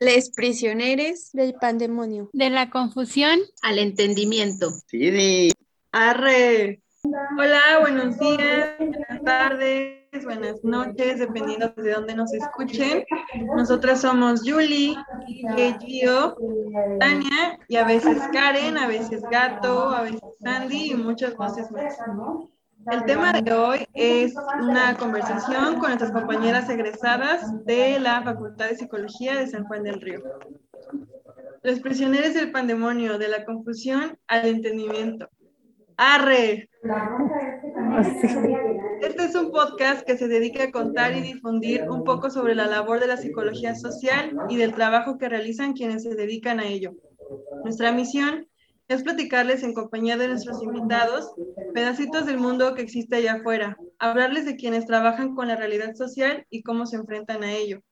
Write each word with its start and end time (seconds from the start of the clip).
Les 0.00 0.30
prisioneros 0.30 1.32
del 1.32 1.54
pandemonio. 1.54 2.30
De 2.32 2.50
la 2.50 2.70
confusión 2.70 3.40
al 3.62 3.78
entendimiento. 3.78 4.70
Sí, 4.86 5.50
Arre. 5.92 6.82
Hola, 7.38 7.78
buenos 7.80 8.18
días, 8.18 8.76
buenas 8.78 9.22
tardes, 9.24 10.07
buenas 10.24 10.62
noches, 10.64 11.18
dependiendo 11.18 11.68
de 11.76 11.92
dónde 11.92 12.14
nos 12.14 12.32
escuchen. 12.32 13.04
Nosotras 13.56 14.00
somos 14.00 14.42
Julie, 14.44 14.96
Gio, 15.80 16.36
Tania 16.98 17.58
y 17.68 17.76
a 17.76 17.84
veces 17.84 18.20
Karen, 18.32 18.78
a 18.78 18.86
veces 18.86 19.22
Gato, 19.30 19.90
a 19.90 20.02
veces 20.02 20.20
Sandy 20.42 20.92
y 20.92 20.94
muchas 20.94 21.36
voces 21.36 21.70
más. 21.70 21.98
El 22.90 23.04
tema 23.04 23.32
de 23.32 23.52
hoy 23.52 23.86
es 23.92 24.34
una 24.60 24.96
conversación 24.96 25.74
con 25.78 25.88
nuestras 25.88 26.12
compañeras 26.12 26.70
egresadas 26.70 27.64
de 27.64 28.00
la 28.00 28.22
Facultad 28.22 28.68
de 28.68 28.76
Psicología 28.76 29.36
de 29.36 29.46
San 29.46 29.64
Juan 29.64 29.82
del 29.82 30.00
Río. 30.00 30.22
Los 31.62 31.80
prisioneros 31.80 32.34
del 32.34 32.50
pandemonio, 32.50 33.18
de 33.18 33.28
la 33.28 33.44
confusión 33.44 34.18
al 34.26 34.46
entendimiento. 34.46 35.28
¡Arre! 35.96 36.70
Este 39.02 39.24
es 39.24 39.34
un 39.34 39.50
podcast 39.50 40.06
que 40.06 40.16
se 40.16 40.28
dedica 40.28 40.64
a 40.64 40.70
contar 40.70 41.16
y 41.16 41.20
difundir 41.20 41.88
un 41.88 42.04
poco 42.04 42.30
sobre 42.30 42.54
la 42.54 42.66
labor 42.66 43.00
de 43.00 43.06
la 43.06 43.16
psicología 43.16 43.74
social 43.74 44.36
y 44.48 44.56
del 44.56 44.74
trabajo 44.74 45.18
que 45.18 45.28
realizan 45.28 45.72
quienes 45.72 46.02
se 46.02 46.14
dedican 46.14 46.60
a 46.60 46.66
ello. 46.66 46.94
Nuestra 47.64 47.92
misión 47.92 48.48
es 48.88 49.02
platicarles 49.02 49.62
en 49.62 49.74
compañía 49.74 50.16
de 50.16 50.28
nuestros 50.28 50.62
invitados 50.62 51.30
pedacitos 51.74 52.26
del 52.26 52.38
mundo 52.38 52.74
que 52.74 52.82
existe 52.82 53.16
allá 53.16 53.34
afuera, 53.34 53.76
hablarles 53.98 54.46
de 54.46 54.56
quienes 54.56 54.86
trabajan 54.86 55.34
con 55.34 55.48
la 55.48 55.56
realidad 55.56 55.94
social 55.94 56.46
y 56.50 56.62
cómo 56.62 56.86
se 56.86 56.96
enfrentan 56.96 57.44
a 57.44 57.52
ello. 57.52 57.82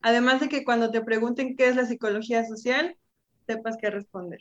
Además 0.00 0.40
de 0.40 0.48
que 0.48 0.64
cuando 0.64 0.90
te 0.90 1.02
pregunten 1.02 1.56
qué 1.56 1.68
es 1.68 1.76
la 1.76 1.86
psicología 1.86 2.44
social, 2.46 2.96
sepas 3.46 3.76
qué 3.80 3.90
responder. 3.90 4.40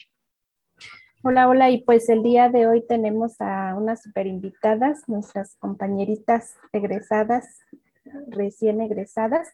Hola, 1.26 1.48
hola, 1.48 1.70
y 1.70 1.82
pues 1.82 2.10
el 2.10 2.22
día 2.22 2.50
de 2.50 2.68
hoy 2.68 2.86
tenemos 2.86 3.40
a 3.40 3.76
unas 3.78 4.04
super 4.04 4.28
invitadas, 4.28 5.08
nuestras 5.08 5.56
compañeritas 5.56 6.58
egresadas, 6.74 7.62
recién 8.28 8.82
egresadas, 8.82 9.48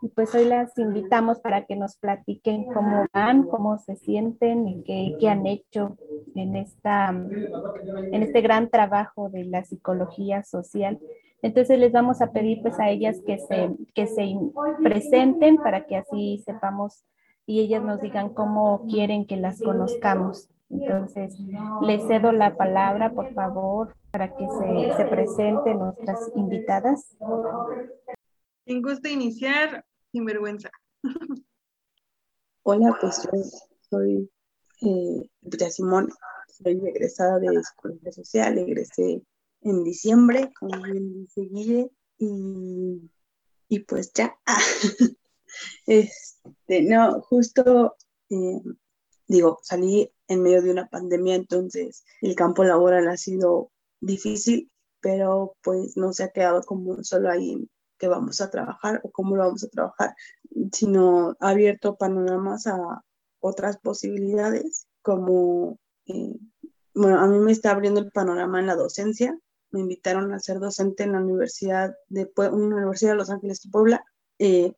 y 0.00 0.08
pues 0.08 0.34
hoy 0.34 0.46
las 0.46 0.78
invitamos 0.78 1.40
para 1.40 1.66
que 1.66 1.76
nos 1.76 1.98
platiquen 1.98 2.64
cómo 2.72 3.04
van, 3.12 3.42
cómo 3.42 3.76
se 3.76 3.96
sienten 3.96 4.66
y 4.66 4.82
qué, 4.82 5.14
qué 5.20 5.28
han 5.28 5.46
hecho 5.46 5.98
en, 6.34 6.56
esta, 6.56 7.10
en 7.10 8.22
este 8.22 8.40
gran 8.40 8.70
trabajo 8.70 9.28
de 9.28 9.44
la 9.44 9.62
psicología 9.62 10.42
social. 10.42 10.98
Entonces 11.42 11.78
les 11.78 11.92
vamos 11.92 12.22
a 12.22 12.32
pedir 12.32 12.62
pues 12.62 12.80
a 12.80 12.88
ellas 12.88 13.20
que 13.26 13.36
se, 13.40 13.76
que 13.94 14.06
se 14.06 14.38
presenten 14.82 15.56
para 15.58 15.84
que 15.84 15.96
así 15.96 16.42
sepamos 16.46 17.04
y 17.44 17.60
ellas 17.60 17.82
nos 17.82 18.00
digan 18.00 18.30
cómo 18.30 18.86
quieren 18.88 19.26
que 19.26 19.36
las 19.36 19.60
conozcamos. 19.60 20.48
Entonces, 20.70 21.36
les 21.82 22.06
cedo 22.06 22.32
la 22.32 22.56
palabra, 22.56 23.12
por 23.12 23.32
favor, 23.34 23.94
para 24.10 24.34
que 24.34 24.46
se, 24.48 24.96
se 24.96 25.04
presenten 25.04 25.78
nuestras 25.78 26.30
invitadas. 26.34 27.16
Quien 28.64 28.82
gusta 28.82 29.08
iniciar, 29.08 29.84
sin 30.10 30.24
vergüenza. 30.24 30.70
Hola, 32.62 32.96
pues 33.00 33.22
yo 33.22 33.30
soy 33.90 34.30
eh, 34.80 35.70
Simón, 35.70 36.08
soy 36.48 36.80
egresada 36.86 37.38
de 37.38 37.62
Psicología 37.62 38.12
Social, 38.12 38.58
egresé 38.58 39.22
en 39.60 39.84
diciembre, 39.84 40.52
como 40.58 40.82
bien 40.82 41.12
dice 41.12 41.42
Guille, 41.42 41.90
y, 42.18 43.10
y 43.68 43.78
pues 43.80 44.12
ya. 44.12 44.36
este, 45.86 46.82
no, 46.82 47.20
justo 47.22 47.96
eh, 48.30 48.62
digo, 49.26 49.58
salí 49.62 50.12
en 50.28 50.42
medio 50.42 50.62
de 50.62 50.70
una 50.70 50.88
pandemia, 50.88 51.34
entonces 51.34 52.04
el 52.20 52.34
campo 52.34 52.64
laboral 52.64 53.08
ha 53.08 53.16
sido 53.16 53.70
difícil, 54.00 54.70
pero 55.00 55.56
pues 55.62 55.96
no 55.96 56.12
se 56.12 56.24
ha 56.24 56.30
quedado 56.30 56.62
como 56.62 57.02
solo 57.04 57.30
ahí 57.30 57.68
que 57.98 58.08
vamos 58.08 58.40
a 58.40 58.50
trabajar 58.50 59.00
o 59.04 59.10
cómo 59.10 59.36
lo 59.36 59.44
vamos 59.44 59.64
a 59.64 59.68
trabajar, 59.68 60.14
sino 60.72 61.36
ha 61.40 61.50
abierto 61.50 61.96
panoramas 61.96 62.66
a 62.66 63.02
otras 63.40 63.78
posibilidades, 63.78 64.86
como, 65.02 65.78
eh, 66.06 66.34
bueno, 66.94 67.18
a 67.20 67.26
mí 67.26 67.38
me 67.38 67.52
está 67.52 67.70
abriendo 67.70 68.00
el 68.00 68.10
panorama 68.10 68.60
en 68.60 68.66
la 68.66 68.74
docencia, 68.74 69.38
me 69.70 69.80
invitaron 69.80 70.32
a 70.32 70.40
ser 70.40 70.60
docente 70.60 71.02
en 71.02 71.12
la 71.12 71.20
Universidad 71.20 71.94
de, 72.08 72.30
una 72.36 72.76
Universidad 72.76 73.12
de 73.12 73.18
Los 73.18 73.30
Ángeles 73.30 73.68
Puebla, 73.70 74.04
eh, 74.38 74.72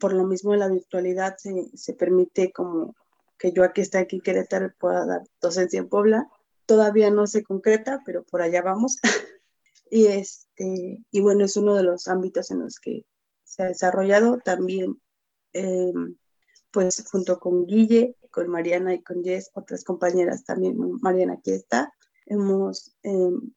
por 0.00 0.12
lo 0.12 0.24
mismo 0.24 0.54
la 0.56 0.68
virtualidad 0.68 1.36
se, 1.38 1.70
se 1.74 1.94
permite 1.94 2.50
como 2.52 2.94
que 3.38 3.52
yo 3.52 3.64
aquí 3.64 3.80
está 3.80 4.00
aquí 4.00 4.20
Querétaro 4.20 4.72
pueda 4.78 5.06
dar 5.06 5.22
docencia 5.40 5.78
en 5.78 5.88
Puebla. 5.88 6.28
Todavía 6.66 7.10
no 7.10 7.26
se 7.26 7.42
concreta, 7.42 8.02
pero 8.04 8.24
por 8.24 8.42
allá 8.42 8.62
vamos. 8.62 8.98
y, 9.90 10.06
este, 10.06 11.04
y 11.10 11.20
bueno, 11.20 11.44
es 11.44 11.56
uno 11.56 11.74
de 11.74 11.84
los 11.84 12.08
ámbitos 12.08 12.50
en 12.50 12.60
los 12.60 12.78
que 12.78 13.06
se 13.44 13.62
ha 13.62 13.66
desarrollado 13.66 14.38
también, 14.44 15.00
em, 15.52 16.16
pues 16.70 17.04
junto 17.10 17.38
con 17.38 17.66
Guille, 17.66 18.16
con 18.30 18.48
Mariana 18.48 18.94
y 18.94 19.02
con 19.02 19.24
Jess, 19.24 19.50
otras 19.54 19.84
compañeras 19.84 20.44
también, 20.44 20.76
Mariana 21.00 21.34
aquí 21.34 21.52
está, 21.52 21.92
hemos 22.26 22.94
em, 23.02 23.52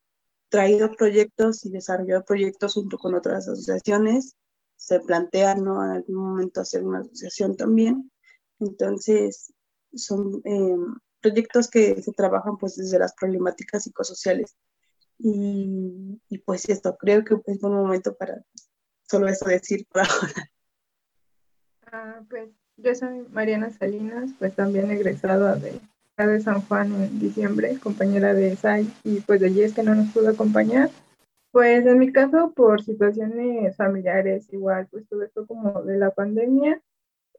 traído 0.50 0.92
proyectos 0.92 1.66
y 1.66 1.72
desarrollado 1.72 2.24
proyectos 2.24 2.74
junto 2.74 2.98
con 2.98 3.16
otras 3.16 3.48
asociaciones. 3.48 4.36
Se 4.75 5.00
plantea, 5.00 5.56
¿no? 5.56 5.84
En 5.84 5.92
algún 5.92 6.16
momento 6.16 6.62
hacer 6.62 6.84
una 6.84 7.00
asociación 7.00 7.56
también. 7.56 8.12
Entonces, 8.59 9.53
son 9.94 10.41
eh, 10.46 10.78
proyectos 11.22 11.69
que 11.69 12.02
se 12.02 12.12
trabajan 12.13 12.57
pues 12.57 12.75
desde 12.75 13.00
las 13.00 13.13
problemáticas 13.13 13.84
psicosociales. 13.84 14.56
Y, 15.18 16.19
y 16.29 16.38
pues 16.40 16.68
esto, 16.69 16.97
creo 16.97 17.24
que 17.24 17.35
es 17.46 17.59
buen 17.59 17.74
momento 17.74 18.16
para 18.16 18.44
solo 19.07 19.28
eso 19.28 19.46
decir 19.46 19.85
por 19.91 20.01
ahora. 20.01 20.34
Ah, 21.94 22.24
pues 22.30 22.50
yo 22.78 22.96
soy 22.96 23.28
Mariana 23.34 23.69
Salinas, 23.69 24.31
pues 24.40 24.56
también 24.56 24.90
egresada 24.91 25.56
de, 25.56 25.81
de 26.18 26.40
San 26.40 26.62
Juan 26.62 26.94
en 26.94 27.19
diciembre, 27.19 27.78
compañera 27.84 28.34
de 28.34 28.56
SAI 28.56 28.90
y 29.03 29.19
pues 29.19 29.41
de 29.41 29.53
Yes 29.53 29.74
que 29.74 29.84
no 29.84 29.94
nos 29.94 30.13
pudo 30.13 30.30
acompañar. 30.30 30.90
Pues 31.51 31.85
en 31.85 32.00
mi 32.00 32.13
caso, 32.13 32.53
por 32.56 32.81
situaciones 32.81 33.75
familiares, 33.75 34.47
igual, 34.53 34.88
pues 34.90 35.06
todo 35.09 35.24
esto 35.24 35.46
como 35.46 35.81
de 35.84 35.97
la 35.97 36.12
pandemia, 36.12 36.81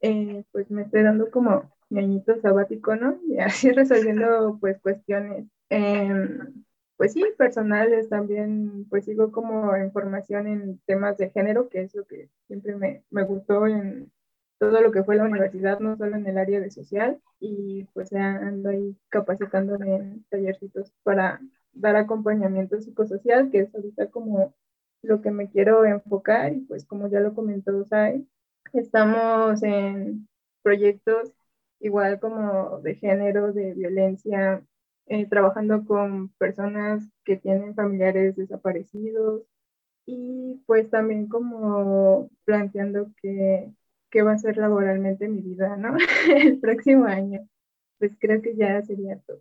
eh, 0.02 0.44
pues 0.52 0.70
me 0.70 0.82
estoy 0.82 1.02
dando 1.02 1.30
como 1.30 1.71
mi 1.92 2.00
añito. 2.00 2.34
Y 3.28 3.38
así 3.38 3.70
resolviendo 3.72 4.58
pues 4.60 4.80
cuestiones, 4.80 5.46
em, 5.68 6.64
pues 6.96 7.12
sí, 7.12 7.24
personales 7.36 8.08
también, 8.08 8.86
pues 8.88 9.04
sigo 9.04 9.32
como 9.32 9.76
información 9.76 10.46
en 10.46 10.78
temas 10.86 11.18
de 11.18 11.30
género, 11.30 11.68
que 11.68 11.82
es 11.82 11.94
lo 11.94 12.04
que 12.06 12.28
siempre 12.46 12.76
me, 12.76 13.04
me 13.10 13.24
gustó 13.24 13.66
en 13.66 14.10
todo 14.58 14.80
lo 14.80 14.92
que 14.92 15.02
fue 15.02 15.16
la 15.16 15.24
universidad, 15.24 15.80
no 15.80 15.96
solo 15.96 16.16
en 16.16 16.26
el 16.26 16.38
área 16.38 16.60
de 16.60 16.70
social, 16.70 17.20
y 17.40 17.84
pues 17.94 18.12
ando 18.12 18.70
ahí 18.70 18.96
capacitándome 19.08 19.96
en 19.96 20.24
tallercitos 20.30 20.92
para 21.02 21.40
dar 21.72 21.96
acompañamiento 21.96 22.80
psicosocial, 22.80 23.50
que 23.50 23.60
es 23.60 23.74
ahorita 23.74 24.10
como 24.10 24.54
lo 25.02 25.20
que 25.20 25.32
me 25.32 25.50
quiero 25.50 25.84
enfocar, 25.84 26.52
y 26.52 26.60
pues 26.60 26.86
como 26.86 27.08
ya 27.08 27.20
lo 27.20 27.34
comentó 27.34 27.84
Sai, 27.86 28.26
estamos 28.72 29.62
en 29.64 30.28
proyectos 30.62 31.32
igual 31.82 32.20
como 32.20 32.80
de 32.80 32.94
género, 32.94 33.52
de 33.52 33.74
violencia, 33.74 34.64
eh, 35.06 35.26
trabajando 35.26 35.84
con 35.84 36.28
personas 36.38 37.02
que 37.24 37.36
tienen 37.36 37.74
familiares 37.74 38.36
desaparecidos 38.36 39.42
y 40.06 40.62
pues 40.66 40.88
también 40.90 41.28
como 41.28 42.30
planteando 42.44 43.10
qué, 43.20 43.72
qué 44.10 44.22
va 44.22 44.32
a 44.32 44.38
ser 44.38 44.56
laboralmente 44.56 45.28
mi 45.28 45.42
vida, 45.42 45.76
¿no? 45.76 45.96
El 46.36 46.58
próximo 46.60 47.04
año. 47.06 47.46
Pues 47.98 48.12
creo 48.18 48.40
que 48.42 48.56
ya 48.56 48.80
sería 48.82 49.18
todo. 49.26 49.40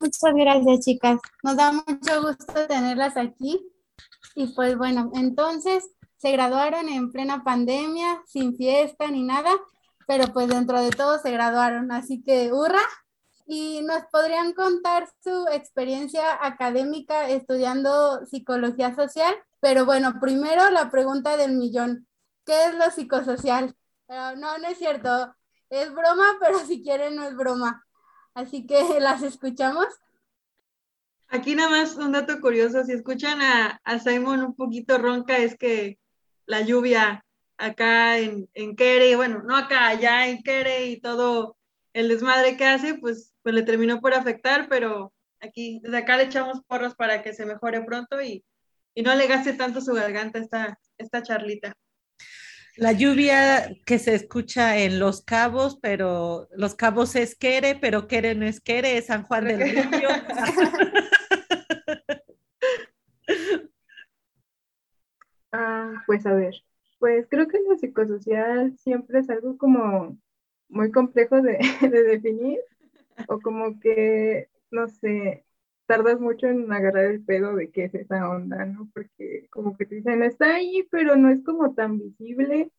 Muchas 0.00 0.34
gracias, 0.34 0.80
chicas. 0.80 1.20
Nos 1.42 1.56
da 1.56 1.72
mucho 1.72 2.22
gusto 2.22 2.66
tenerlas 2.68 3.16
aquí. 3.16 3.72
Y 4.34 4.48
pues 4.54 4.76
bueno, 4.76 5.10
entonces 5.14 5.88
se 6.16 6.32
graduaron 6.32 6.88
en 6.88 7.10
plena 7.10 7.42
pandemia, 7.44 8.22
sin 8.26 8.56
fiesta 8.56 9.10
ni 9.10 9.22
nada, 9.22 9.50
pero 10.06 10.32
pues 10.32 10.48
dentro 10.48 10.80
de 10.80 10.90
todo 10.90 11.18
se 11.18 11.30
graduaron, 11.30 11.92
así 11.92 12.22
que 12.22 12.52
hurra. 12.52 12.80
Y 13.48 13.82
nos 13.82 14.02
podrían 14.10 14.54
contar 14.54 15.08
su 15.22 15.46
experiencia 15.52 16.44
académica 16.44 17.28
estudiando 17.28 18.26
psicología 18.26 18.94
social, 18.96 19.34
pero 19.60 19.84
bueno, 19.84 20.18
primero 20.20 20.68
la 20.70 20.90
pregunta 20.90 21.36
del 21.36 21.52
millón, 21.56 22.08
¿qué 22.44 22.66
es 22.66 22.74
lo 22.74 22.90
psicosocial? 22.90 23.76
no, 24.08 24.58
no 24.58 24.68
es 24.68 24.78
cierto, 24.78 25.34
es 25.70 25.92
broma, 25.92 26.24
pero 26.40 26.58
si 26.60 26.82
quieren 26.82 27.16
no 27.16 27.24
es 27.24 27.36
broma. 27.36 27.84
Así 28.34 28.66
que 28.66 28.80
las 29.00 29.22
escuchamos. 29.22 29.86
Aquí 31.28 31.56
nada 31.56 31.70
más 31.70 31.96
un 31.96 32.12
dato 32.12 32.40
curioso, 32.40 32.84
si 32.84 32.92
escuchan 32.92 33.40
a, 33.42 33.80
a 33.82 33.98
Simon 33.98 34.42
un 34.42 34.54
poquito 34.54 34.96
ronca, 34.98 35.38
es 35.38 35.56
que 35.56 35.98
la 36.46 36.60
lluvia 36.60 37.25
acá 37.58 38.18
en, 38.18 38.48
en 38.54 38.76
Kere, 38.76 39.16
bueno, 39.16 39.42
no 39.42 39.56
acá, 39.56 39.88
allá 39.88 40.28
en 40.28 40.42
Kere 40.42 40.86
y 40.86 41.00
todo 41.00 41.56
el 41.92 42.08
desmadre 42.08 42.56
que 42.56 42.64
hace, 42.64 42.94
pues, 42.94 43.34
pues 43.42 43.54
le 43.54 43.62
terminó 43.62 44.00
por 44.00 44.14
afectar, 44.14 44.68
pero 44.68 45.12
aquí, 45.40 45.80
desde 45.82 45.98
acá 45.98 46.16
le 46.16 46.24
echamos 46.24 46.62
porros 46.66 46.94
para 46.94 47.22
que 47.22 47.32
se 47.32 47.46
mejore 47.46 47.82
pronto 47.82 48.20
y, 48.20 48.44
y 48.94 49.02
no 49.02 49.14
le 49.14 49.26
gaste 49.26 49.54
tanto 49.54 49.80
su 49.80 49.94
garganta 49.94 50.38
esta, 50.38 50.78
esta 50.98 51.22
charlita. 51.22 51.72
La 52.76 52.92
lluvia 52.92 53.74
que 53.86 53.98
se 53.98 54.14
escucha 54.14 54.76
en 54.76 54.98
Los 54.98 55.22
Cabos, 55.22 55.78
pero 55.80 56.46
Los 56.52 56.74
Cabos 56.74 57.16
es 57.16 57.34
Quere, 57.34 57.74
pero 57.74 58.06
Quere 58.06 58.34
no 58.34 58.44
es 58.44 58.60
Quere, 58.60 58.98
es 58.98 59.06
San 59.06 59.22
Juan 59.22 59.46
del 59.46 59.60
Río. 59.60 60.08
Ah, 65.58 66.02
pues 66.06 66.26
a 66.26 66.34
ver, 66.34 66.54
pues 66.98 67.26
creo 67.28 67.48
que 67.48 67.60
lo 67.68 67.76
psicosocial 67.76 68.76
siempre 68.78 69.20
es 69.20 69.30
algo 69.30 69.58
como 69.58 70.18
muy 70.68 70.90
complejo 70.92 71.42
de, 71.42 71.58
de 71.82 72.02
definir 72.04 72.60
o 73.28 73.40
como 73.40 73.78
que, 73.80 74.48
no 74.70 74.88
sé, 74.88 75.44
tardas 75.86 76.20
mucho 76.20 76.46
en 76.48 76.70
agarrar 76.72 77.06
el 77.06 77.24
pedo 77.24 77.54
de 77.56 77.70
qué 77.70 77.84
es 77.84 77.94
esa 77.94 78.28
onda, 78.30 78.64
¿no? 78.66 78.90
Porque 78.94 79.48
como 79.50 79.76
que 79.76 79.86
te 79.86 79.96
dicen, 79.96 80.22
está 80.22 80.56
ahí, 80.56 80.86
pero 80.90 81.16
no 81.16 81.30
es 81.30 81.42
como 81.44 81.74
tan 81.74 81.98
visible, 81.98 82.70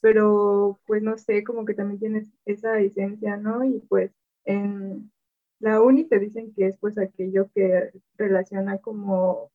pero 0.00 0.80
pues 0.86 1.02
no 1.02 1.18
sé, 1.18 1.44
como 1.44 1.64
que 1.64 1.74
también 1.74 2.00
tienes 2.00 2.28
esa 2.46 2.78
esencia, 2.80 3.36
¿no? 3.36 3.64
Y 3.64 3.80
pues 3.88 4.12
en 4.44 5.12
la 5.60 5.82
uni 5.82 6.04
te 6.04 6.18
dicen 6.18 6.52
que 6.54 6.66
es 6.68 6.76
pues 6.78 6.98
aquello 6.98 7.50
que 7.54 7.90
relaciona 8.16 8.78
como 8.78 9.50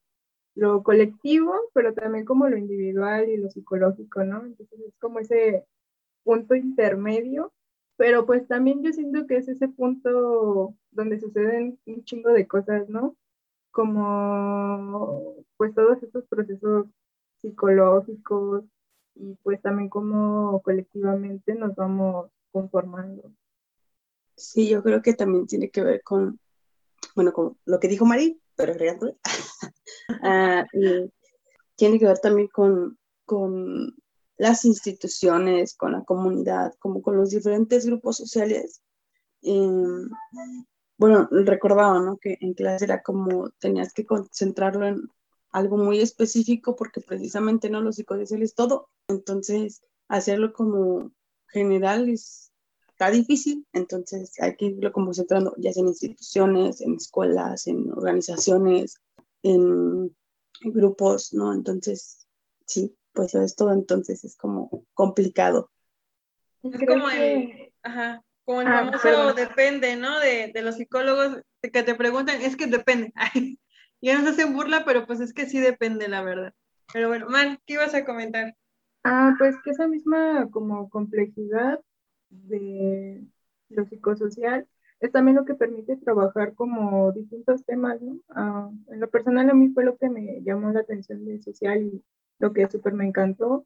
lo 0.61 0.83
colectivo, 0.83 1.55
pero 1.73 1.91
también 1.95 2.23
como 2.23 2.47
lo 2.47 2.55
individual 2.55 3.27
y 3.27 3.37
lo 3.37 3.49
psicológico, 3.49 4.23
¿no? 4.23 4.45
Entonces 4.45 4.79
es 4.79 4.93
como 4.99 5.17
ese 5.17 5.65
punto 6.23 6.53
intermedio, 6.53 7.51
pero 7.97 8.27
pues 8.27 8.47
también 8.47 8.83
yo 8.83 8.93
siento 8.93 9.25
que 9.25 9.37
es 9.37 9.47
ese 9.47 9.67
punto 9.69 10.75
donde 10.91 11.19
suceden 11.19 11.79
un 11.87 12.03
chingo 12.03 12.29
de 12.29 12.47
cosas, 12.47 12.87
¿no? 12.89 13.15
Como 13.71 15.33
pues 15.57 15.73
todos 15.73 16.03
estos 16.03 16.25
procesos 16.27 16.85
psicológicos 17.41 18.63
y 19.15 19.33
pues 19.41 19.59
también 19.63 19.89
como 19.89 20.61
colectivamente 20.61 21.55
nos 21.55 21.73
vamos 21.75 22.29
conformando. 22.51 23.31
Sí, 24.35 24.69
yo 24.69 24.83
creo 24.83 25.01
que 25.01 25.15
también 25.15 25.47
tiene 25.47 25.71
que 25.71 25.83
ver 25.83 26.03
con, 26.03 26.39
bueno, 27.15 27.33
con 27.33 27.57
lo 27.65 27.79
que 27.79 27.87
dijo 27.87 28.05
Mari, 28.05 28.39
pero 28.55 28.73
agregándole, 28.73 29.17
ah, 30.23 30.65
tiene 31.75 31.99
que 31.99 32.05
ver 32.05 32.19
también 32.19 32.47
con, 32.47 32.97
con 33.25 33.95
las 34.37 34.65
instituciones, 34.65 35.75
con 35.75 35.91
la 35.93 36.03
comunidad, 36.03 36.73
como 36.79 37.01
con 37.01 37.17
los 37.17 37.29
diferentes 37.29 37.85
grupos 37.85 38.17
sociales. 38.17 38.81
Em, 39.41 40.09
bueno, 40.97 41.27
recordaba, 41.31 41.99
¿no? 41.99 42.17
Que 42.17 42.37
en 42.41 42.53
clase 42.53 42.85
era 42.85 43.01
como 43.01 43.49
tenías 43.59 43.93
que 43.93 44.05
concentrarlo 44.05 44.87
en 44.87 45.09
algo 45.51 45.77
muy 45.77 45.99
específico 45.99 46.75
porque 46.75 47.01
precisamente 47.01 47.69
no 47.69 47.81
los 47.81 47.95
psicosociales 47.95 48.55
todo. 48.55 48.89
Entonces, 49.07 49.81
hacerlo 50.07 50.53
como 50.53 51.11
general 51.47 52.09
es, 52.09 52.51
está 52.89 53.11
difícil, 53.11 53.65
entonces 53.73 54.33
hay 54.39 54.55
que 54.55 54.65
irlo 54.65 54.91
como 54.91 55.13
centrando 55.13 55.53
ya 55.57 55.73
sea 55.73 55.81
en 55.81 55.89
instituciones, 55.89 56.81
en 56.81 56.95
escuelas, 56.95 57.67
en 57.67 57.91
organizaciones, 57.91 58.95
en, 59.43 60.15
grupos, 60.63 61.33
¿no? 61.33 61.53
Entonces, 61.53 62.27
sí, 62.65 62.95
pues 63.13 63.33
es 63.35 63.55
todo, 63.55 63.73
entonces 63.73 64.23
es 64.23 64.35
como 64.35 64.85
complicado. 64.93 65.71
Es 66.63 66.85
como 66.87 67.09
el, 67.09 67.73
ajá, 67.81 68.23
como 68.45 68.61
el 68.61 68.67
Ah, 68.67 68.79
famoso 68.79 68.99
perdón. 69.01 69.35
depende, 69.35 69.95
¿no? 69.95 70.19
De, 70.19 70.51
de 70.53 70.61
los 70.61 70.75
psicólogos 70.75 71.41
que 71.61 71.83
te 71.83 71.95
preguntan, 71.95 72.41
es 72.41 72.55
que 72.55 72.67
depende. 72.67 73.11
Ay, 73.15 73.59
ya 74.01 74.17
nos 74.17 74.31
hacen 74.31 74.53
burla, 74.53 74.83
pero 74.85 75.05
pues 75.07 75.19
es 75.19 75.33
que 75.33 75.47
sí 75.47 75.59
depende, 75.59 76.07
la 76.07 76.21
verdad. 76.21 76.53
Pero 76.93 77.07
bueno, 77.07 77.27
Man, 77.29 77.59
¿qué 77.65 77.73
ibas 77.73 77.93
a 77.93 78.05
comentar? 78.05 78.55
Ah, 79.03 79.33
pues 79.37 79.55
que 79.63 79.71
esa 79.71 79.87
misma 79.87 80.47
como 80.51 80.89
complejidad 80.89 81.79
de 82.29 83.23
lo 83.69 83.85
psicosocial 83.85 84.67
es 85.01 85.11
también 85.11 85.35
lo 85.37 85.45
que 85.45 85.55
permite 85.55 85.97
trabajar 85.97 86.53
como 86.55 87.11
distintos 87.11 87.65
temas, 87.65 88.01
¿no? 88.01 88.19
Ah, 88.29 88.71
en 88.89 88.99
lo 88.99 89.09
personal 89.09 89.49
a 89.49 89.53
mí 89.53 89.69
fue 89.69 89.83
lo 89.83 89.97
que 89.97 90.09
me 90.09 90.41
llamó 90.43 90.71
la 90.71 90.81
atención 90.81 91.25
de 91.25 91.41
social 91.41 91.81
y 91.83 92.03
lo 92.39 92.53
que 92.53 92.69
súper 92.69 92.93
me 92.93 93.07
encantó, 93.07 93.65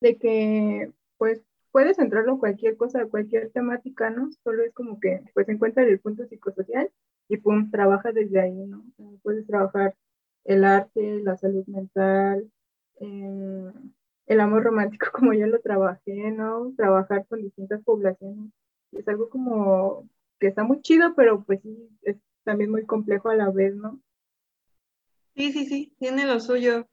de 0.00 0.18
que 0.18 0.92
pues 1.18 1.42
puedes 1.72 1.96
centrarlo 1.96 2.32
en 2.32 2.38
cualquier 2.38 2.76
cosa, 2.76 3.06
cualquier 3.06 3.50
temática, 3.50 4.10
¿no? 4.10 4.30
Solo 4.44 4.64
es 4.64 4.72
como 4.74 5.00
que 5.00 5.22
pues 5.34 5.48
encuentra 5.48 5.84
el 5.84 6.00
punto 6.00 6.26
psicosocial 6.26 6.90
y 7.28 7.38
pum, 7.38 7.70
trabaja 7.70 8.12
desde 8.12 8.40
ahí, 8.40 8.66
¿no? 8.66 8.84
Puedes 9.22 9.46
trabajar 9.46 9.96
el 10.44 10.64
arte, 10.64 11.20
la 11.20 11.36
salud 11.36 11.66
mental, 11.66 12.50
eh, 13.00 13.72
el 14.26 14.40
amor 14.40 14.64
romántico 14.64 15.06
como 15.12 15.32
yo 15.34 15.46
lo 15.46 15.60
trabajé, 15.60 16.30
¿no? 16.32 16.72
Trabajar 16.76 17.26
con 17.28 17.42
distintas 17.42 17.82
poblaciones. 17.84 18.50
Es 18.92 19.08
algo 19.08 19.28
como 19.28 20.08
está 20.48 20.64
muy 20.64 20.80
chido, 20.82 21.14
pero 21.14 21.44
pues 21.44 21.60
sí, 21.62 21.88
es 22.02 22.16
también 22.44 22.70
muy 22.70 22.84
complejo 22.86 23.30
a 23.30 23.36
la 23.36 23.50
vez, 23.50 23.74
¿no? 23.74 24.00
Sí, 25.36 25.52
sí, 25.52 25.66
sí, 25.66 25.94
tiene 25.98 26.26
lo 26.26 26.38
suyo. 26.40 26.88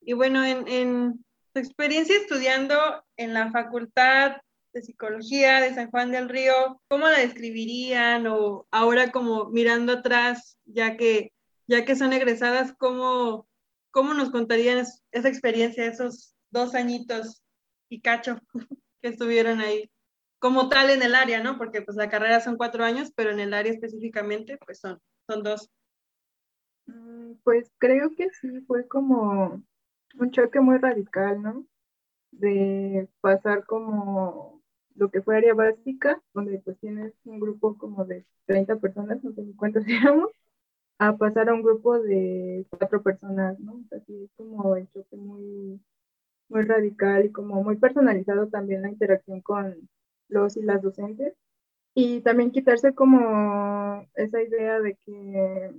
Y 0.00 0.12
bueno, 0.12 0.44
en, 0.44 0.66
en 0.68 1.24
tu 1.52 1.60
experiencia 1.60 2.16
estudiando 2.16 2.76
en 3.16 3.34
la 3.34 3.50
Facultad 3.50 4.36
de 4.72 4.82
Psicología 4.82 5.60
de 5.60 5.74
San 5.74 5.90
Juan 5.90 6.12
del 6.12 6.28
Río, 6.28 6.80
¿cómo 6.88 7.08
la 7.08 7.18
describirían? 7.18 8.26
O 8.26 8.66
ahora 8.70 9.10
como 9.10 9.50
mirando 9.50 9.92
atrás, 9.92 10.58
ya 10.64 10.96
que, 10.96 11.32
ya 11.66 11.84
que 11.84 11.96
son 11.96 12.12
egresadas, 12.12 12.72
¿cómo, 12.78 13.46
cómo 13.90 14.14
nos 14.14 14.30
contarían 14.30 14.78
es- 14.78 15.02
esa 15.10 15.28
experiencia, 15.28 15.84
esos 15.86 16.34
dos 16.50 16.74
añitos 16.74 17.42
y 17.88 18.00
cacho 18.00 18.38
que 19.02 19.08
estuvieron 19.08 19.60
ahí? 19.60 19.90
Como 20.42 20.68
tal 20.68 20.90
en 20.90 21.02
el 21.02 21.16
área, 21.16 21.42
¿no? 21.42 21.58
Porque 21.58 21.82
pues 21.82 21.96
la 21.96 22.10
carrera 22.10 22.40
son 22.42 22.58
cuatro 22.58 22.84
años, 22.84 23.10
pero 23.16 23.30
en 23.32 23.40
el 23.40 23.54
área 23.54 23.72
específicamente, 23.72 24.58
pues 24.66 24.80
son, 24.80 25.00
son 25.26 25.42
dos. 25.42 25.70
Mm, 26.86 27.34
Pues 27.44 27.70
creo 27.78 28.10
que 28.16 28.30
sí, 28.40 28.60
fue 28.66 28.86
como 28.88 29.62
un 30.18 30.30
choque 30.32 30.60
muy 30.60 30.78
radical, 30.78 31.42
¿no? 31.42 31.66
De 32.32 33.08
pasar 33.20 33.66
como 33.66 34.62
lo 34.96 35.10
que 35.10 35.22
fue 35.22 35.36
área 35.38 35.54
básica, 35.54 36.22
donde 36.34 36.60
pues 36.60 36.78
tienes 36.80 37.14
un 37.26 37.40
grupo 37.40 37.78
como 37.78 38.04
de 38.06 38.26
30 38.46 38.76
personas, 38.78 39.22
no 39.24 39.32
sé 39.34 39.42
cuántos 39.56 39.84
éramos, 39.88 40.30
a 40.98 41.16
pasar 41.18 41.48
a 41.50 41.54
un 41.54 41.62
grupo 41.62 41.98
de 42.00 42.66
cuatro 42.70 43.02
personas, 43.02 43.58
¿no? 43.60 43.74
O 43.74 43.84
sea, 43.90 44.00
sí, 44.06 44.24
es 44.24 44.30
como 44.36 44.76
el 44.76 44.88
choque 44.92 45.16
muy, 45.16 45.80
muy 46.50 46.62
radical 46.62 47.26
y 47.26 47.32
como 47.32 47.62
muy 47.64 47.76
personalizado 47.78 48.48
también 48.48 48.82
la 48.82 48.90
interacción 48.90 49.40
con 49.42 49.88
los 50.32 50.56
y 50.56 50.62
las 50.62 50.82
docentes. 50.82 51.34
Y 51.94 52.22
también 52.22 52.52
quitarse 52.52 52.94
como 52.94 54.06
esa 54.14 54.42
idea 54.42 54.80
de 54.80 54.96
que 54.96 55.72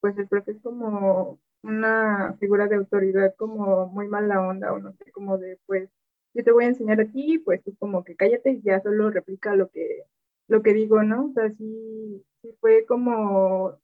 pues 0.00 0.16
el 0.18 0.28
profe 0.28 0.52
es 0.52 0.60
como 0.62 1.40
una 1.62 2.36
figura 2.40 2.68
de 2.68 2.76
autoridad 2.76 3.34
como 3.36 3.88
muy 3.88 4.08
mala 4.08 4.40
onda 4.46 4.72
o 4.72 4.78
no 4.78 4.92
sé, 4.94 5.10
como 5.12 5.38
de 5.38 5.58
pues 5.66 5.90
yo 6.34 6.44
te 6.44 6.52
voy 6.52 6.64
a 6.64 6.68
enseñar 6.68 7.00
a 7.00 7.06
ti, 7.10 7.38
pues 7.38 7.62
tú 7.64 7.74
como 7.78 8.04
que 8.04 8.16
cállate 8.16 8.52
y 8.52 8.62
ya 8.62 8.80
solo 8.80 9.10
replica 9.10 9.56
lo 9.56 9.70
que, 9.70 10.04
lo 10.48 10.62
que 10.62 10.74
digo, 10.74 11.02
¿no? 11.02 11.26
O 11.26 11.32
sea, 11.32 11.50
sí, 11.50 12.24
sí 12.42 12.54
fue 12.60 12.86
como, 12.86 13.78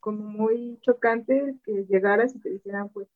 como 0.00 0.24
muy 0.24 0.78
chocante 0.82 1.56
que 1.64 1.86
llegaras 1.86 2.34
y 2.34 2.40
te 2.40 2.50
dijeran, 2.50 2.88
pues, 2.90 3.08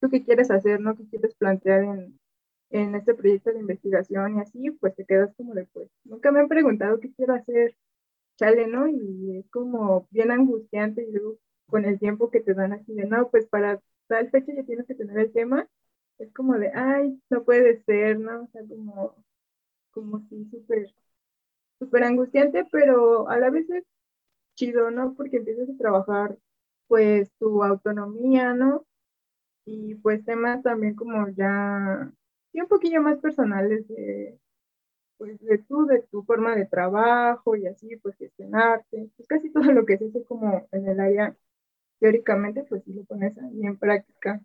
¿tú 0.00 0.10
qué 0.10 0.24
quieres 0.24 0.50
hacer, 0.50 0.80
no? 0.80 0.96
¿Qué 0.96 1.06
quieres 1.08 1.34
plantear 1.34 1.84
en, 1.84 2.18
en 2.74 2.94
este 2.96 3.14
proyecto 3.14 3.52
de 3.52 3.60
investigación 3.60 4.38
y 4.38 4.40
así? 4.40 4.70
Pues 4.72 4.94
te 4.96 5.04
quedas 5.06 5.34
como 5.36 5.54
de, 5.54 5.66
pues, 5.66 5.88
nunca 6.04 6.32
me 6.32 6.40
han 6.40 6.48
preguntado 6.48 7.00
qué 7.00 7.12
quiero 7.14 7.34
hacer, 7.34 7.76
chale, 8.38 8.66
¿no? 8.68 8.88
Y 8.88 9.38
es 9.38 9.50
como 9.50 10.08
bien 10.10 10.30
angustiante 10.32 11.04
y 11.04 11.12
luego 11.12 11.38
con 11.68 11.84
el 11.86 11.98
tiempo 11.98 12.30
que 12.30 12.40
te 12.40 12.54
dan 12.54 12.72
así 12.74 12.94
de, 12.94 13.06
no, 13.06 13.30
pues 13.30 13.46
para 13.46 13.80
tal 14.08 14.30
fecha 14.30 14.52
ya 14.54 14.64
tienes 14.64 14.86
que 14.86 14.94
tener 14.94 15.18
el 15.18 15.32
tema, 15.32 15.68
es 16.18 16.32
como 16.34 16.54
de, 16.58 16.70
ay, 16.74 17.20
no 17.30 17.44
puede 17.44 17.82
ser, 17.84 18.18
¿no? 18.20 18.44
O 18.44 18.48
sea, 18.52 18.62
como, 18.68 19.16
como 19.92 20.20
sí, 20.28 20.46
súper, 20.50 20.94
súper 21.78 22.04
angustiante, 22.04 22.66
pero 22.72 23.28
a 23.28 23.38
la 23.38 23.50
vez 23.50 23.68
es 23.70 23.84
chido, 24.56 24.90
¿no? 24.90 25.14
Porque 25.14 25.38
empiezas 25.38 25.68
a 25.70 25.78
trabajar, 25.78 26.38
pues, 26.88 27.30
tu 27.38 27.62
autonomía, 27.64 28.54
¿no? 28.54 28.86
Y 29.66 29.94
pues 29.96 30.24
temas 30.24 30.62
también 30.62 30.94
como 30.94 31.28
ya, 31.30 32.12
sí, 32.54 32.62
un 32.62 32.68
poquillo 32.68 33.02
más 33.02 33.18
personales 33.20 33.88
de, 33.88 34.40
pues, 35.18 35.38
de 35.40 35.58
tú, 35.58 35.86
de 35.86 36.02
tu 36.04 36.24
forma 36.24 36.56
de 36.56 36.66
trabajo 36.66 37.56
y 37.56 37.66
así, 37.66 37.96
pues, 37.98 38.16
gestionarte, 38.16 39.10
pues 39.16 39.28
casi 39.28 39.50
todo 39.52 39.64
lo 39.72 39.86
que 39.86 39.98
se 39.98 40.06
hace 40.08 40.24
como 40.24 40.68
en 40.72 40.88
el 40.88 41.00
área 41.00 41.36
teóricamente, 42.00 42.64
pues 42.64 42.84
si 42.84 42.92
lo 42.94 43.04
pones 43.04 43.36
ahí 43.38 43.66
en 43.66 43.78
práctica. 43.78 44.40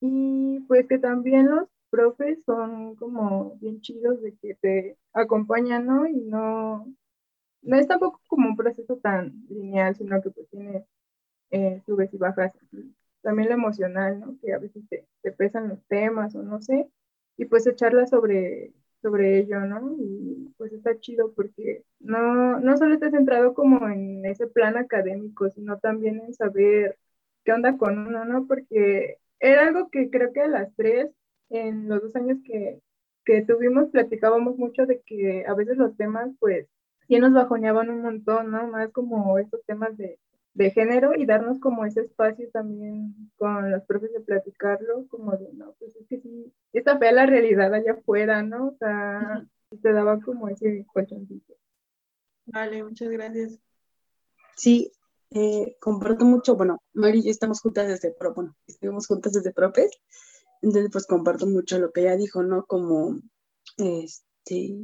Y 0.00 0.60
pues 0.68 0.86
que 0.88 0.98
también 0.98 1.48
los 1.50 1.68
profes 1.90 2.44
son 2.44 2.96
como 2.96 3.56
bien 3.60 3.80
chidos 3.80 4.20
de 4.22 4.34
que 4.36 4.54
te 4.56 4.98
acompañan, 5.12 5.86
¿no? 5.86 6.06
Y 6.06 6.16
no, 6.24 6.86
no 7.62 7.76
es 7.78 7.88
tampoco 7.88 8.20
como 8.28 8.48
un 8.48 8.56
proceso 8.56 8.96
tan 8.98 9.46
lineal, 9.48 9.96
sino 9.96 10.22
que 10.22 10.30
pues 10.30 10.48
tiene 10.50 10.84
eh, 11.50 11.82
subes 11.86 12.12
y 12.14 12.18
bajas. 12.18 12.52
También 13.22 13.48
lo 13.48 13.54
emocional, 13.56 14.20
¿no? 14.20 14.38
Que 14.40 14.52
a 14.54 14.58
veces 14.58 14.84
te, 14.88 15.06
te 15.22 15.32
pesan 15.32 15.68
los 15.68 15.84
temas 15.88 16.34
o 16.34 16.42
no 16.42 16.60
sé, 16.62 16.88
y 17.36 17.44
pues 17.46 17.66
echarla 17.66 18.06
sobre, 18.06 18.72
sobre 19.02 19.38
ello, 19.40 19.60
¿no? 19.60 19.96
Y 19.98 20.52
pues 20.58 20.72
está 20.72 20.98
chido 21.00 21.32
porque 21.34 21.84
no, 22.00 22.60
no 22.60 22.76
solo 22.76 22.94
está 22.94 23.10
centrado 23.10 23.54
como 23.54 23.88
en 23.88 24.24
ese 24.26 24.46
plan 24.46 24.76
académico, 24.76 25.50
sino 25.50 25.78
también 25.78 26.20
en 26.20 26.34
saber 26.34 26.98
qué 27.44 27.52
onda 27.52 27.76
con 27.78 27.98
uno, 27.98 28.24
¿no? 28.24 28.46
Porque 28.46 29.18
era 29.40 29.66
algo 29.66 29.90
que 29.90 30.10
creo 30.10 30.32
que 30.32 30.40
a 30.42 30.48
las 30.48 30.74
tres, 30.76 31.10
en 31.50 31.88
los 31.88 32.02
dos 32.02 32.16
años 32.16 32.38
que, 32.44 32.80
que 33.24 33.42
tuvimos, 33.42 33.90
platicábamos 33.90 34.56
mucho 34.58 34.86
de 34.86 35.00
que 35.02 35.44
a 35.46 35.54
veces 35.54 35.76
los 35.76 35.96
temas, 35.96 36.30
pues, 36.40 36.66
sí 37.08 37.18
nos 37.18 37.32
bajoneaban 37.32 37.90
un 37.90 38.02
montón, 38.02 38.50
¿no? 38.50 38.66
Más 38.68 38.90
como 38.92 39.38
estos 39.38 39.60
temas 39.66 39.96
de 39.96 40.18
de 40.56 40.70
género 40.70 41.14
y 41.14 41.26
darnos 41.26 41.60
como 41.60 41.84
ese 41.84 42.00
espacio 42.00 42.48
también 42.50 43.14
con 43.36 43.70
los 43.70 43.82
profes 43.84 44.12
de 44.14 44.20
platicarlo, 44.20 45.06
como 45.08 45.36
de, 45.36 45.52
no, 45.52 45.74
pues 45.78 45.94
es 45.96 46.06
que 46.08 46.18
sí, 46.18 46.50
está 46.72 46.98
fea 46.98 47.12
la 47.12 47.26
realidad 47.26 47.72
allá 47.74 47.92
afuera, 47.92 48.42
¿no? 48.42 48.68
O 48.68 48.76
sea, 48.78 49.46
te 49.82 49.92
daba 49.92 50.18
como 50.18 50.48
ese 50.48 50.86
colchoncito. 50.92 51.54
Vale, 52.46 52.82
muchas 52.82 53.10
gracias. 53.10 53.58
Sí, 54.56 54.90
eh, 55.30 55.76
comparto 55.78 56.24
mucho, 56.24 56.56
bueno, 56.56 56.78
Mari 56.94 57.18
y 57.18 57.24
yo 57.24 57.30
estamos 57.30 57.60
juntas 57.60 57.88
desde, 57.88 58.12
pro, 58.12 58.32
bueno, 58.32 58.56
estuvimos 58.66 59.06
juntas 59.06 59.34
desde 59.34 59.52
Propes, 59.52 59.90
entonces 60.62 60.90
pues 60.90 61.06
comparto 61.06 61.46
mucho 61.46 61.78
lo 61.78 61.92
que 61.92 62.00
ella 62.00 62.16
dijo, 62.16 62.42
¿no? 62.42 62.64
Como, 62.64 63.20
este, 63.76 64.74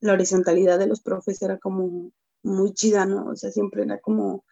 la 0.00 0.14
horizontalidad 0.14 0.78
de 0.78 0.86
los 0.86 1.02
profes 1.02 1.42
era 1.42 1.58
como 1.58 2.10
muy 2.42 2.72
chida, 2.72 3.04
¿no? 3.04 3.26
O 3.26 3.36
sea, 3.36 3.50
siempre 3.50 3.82
era 3.82 3.98
como 3.98 4.44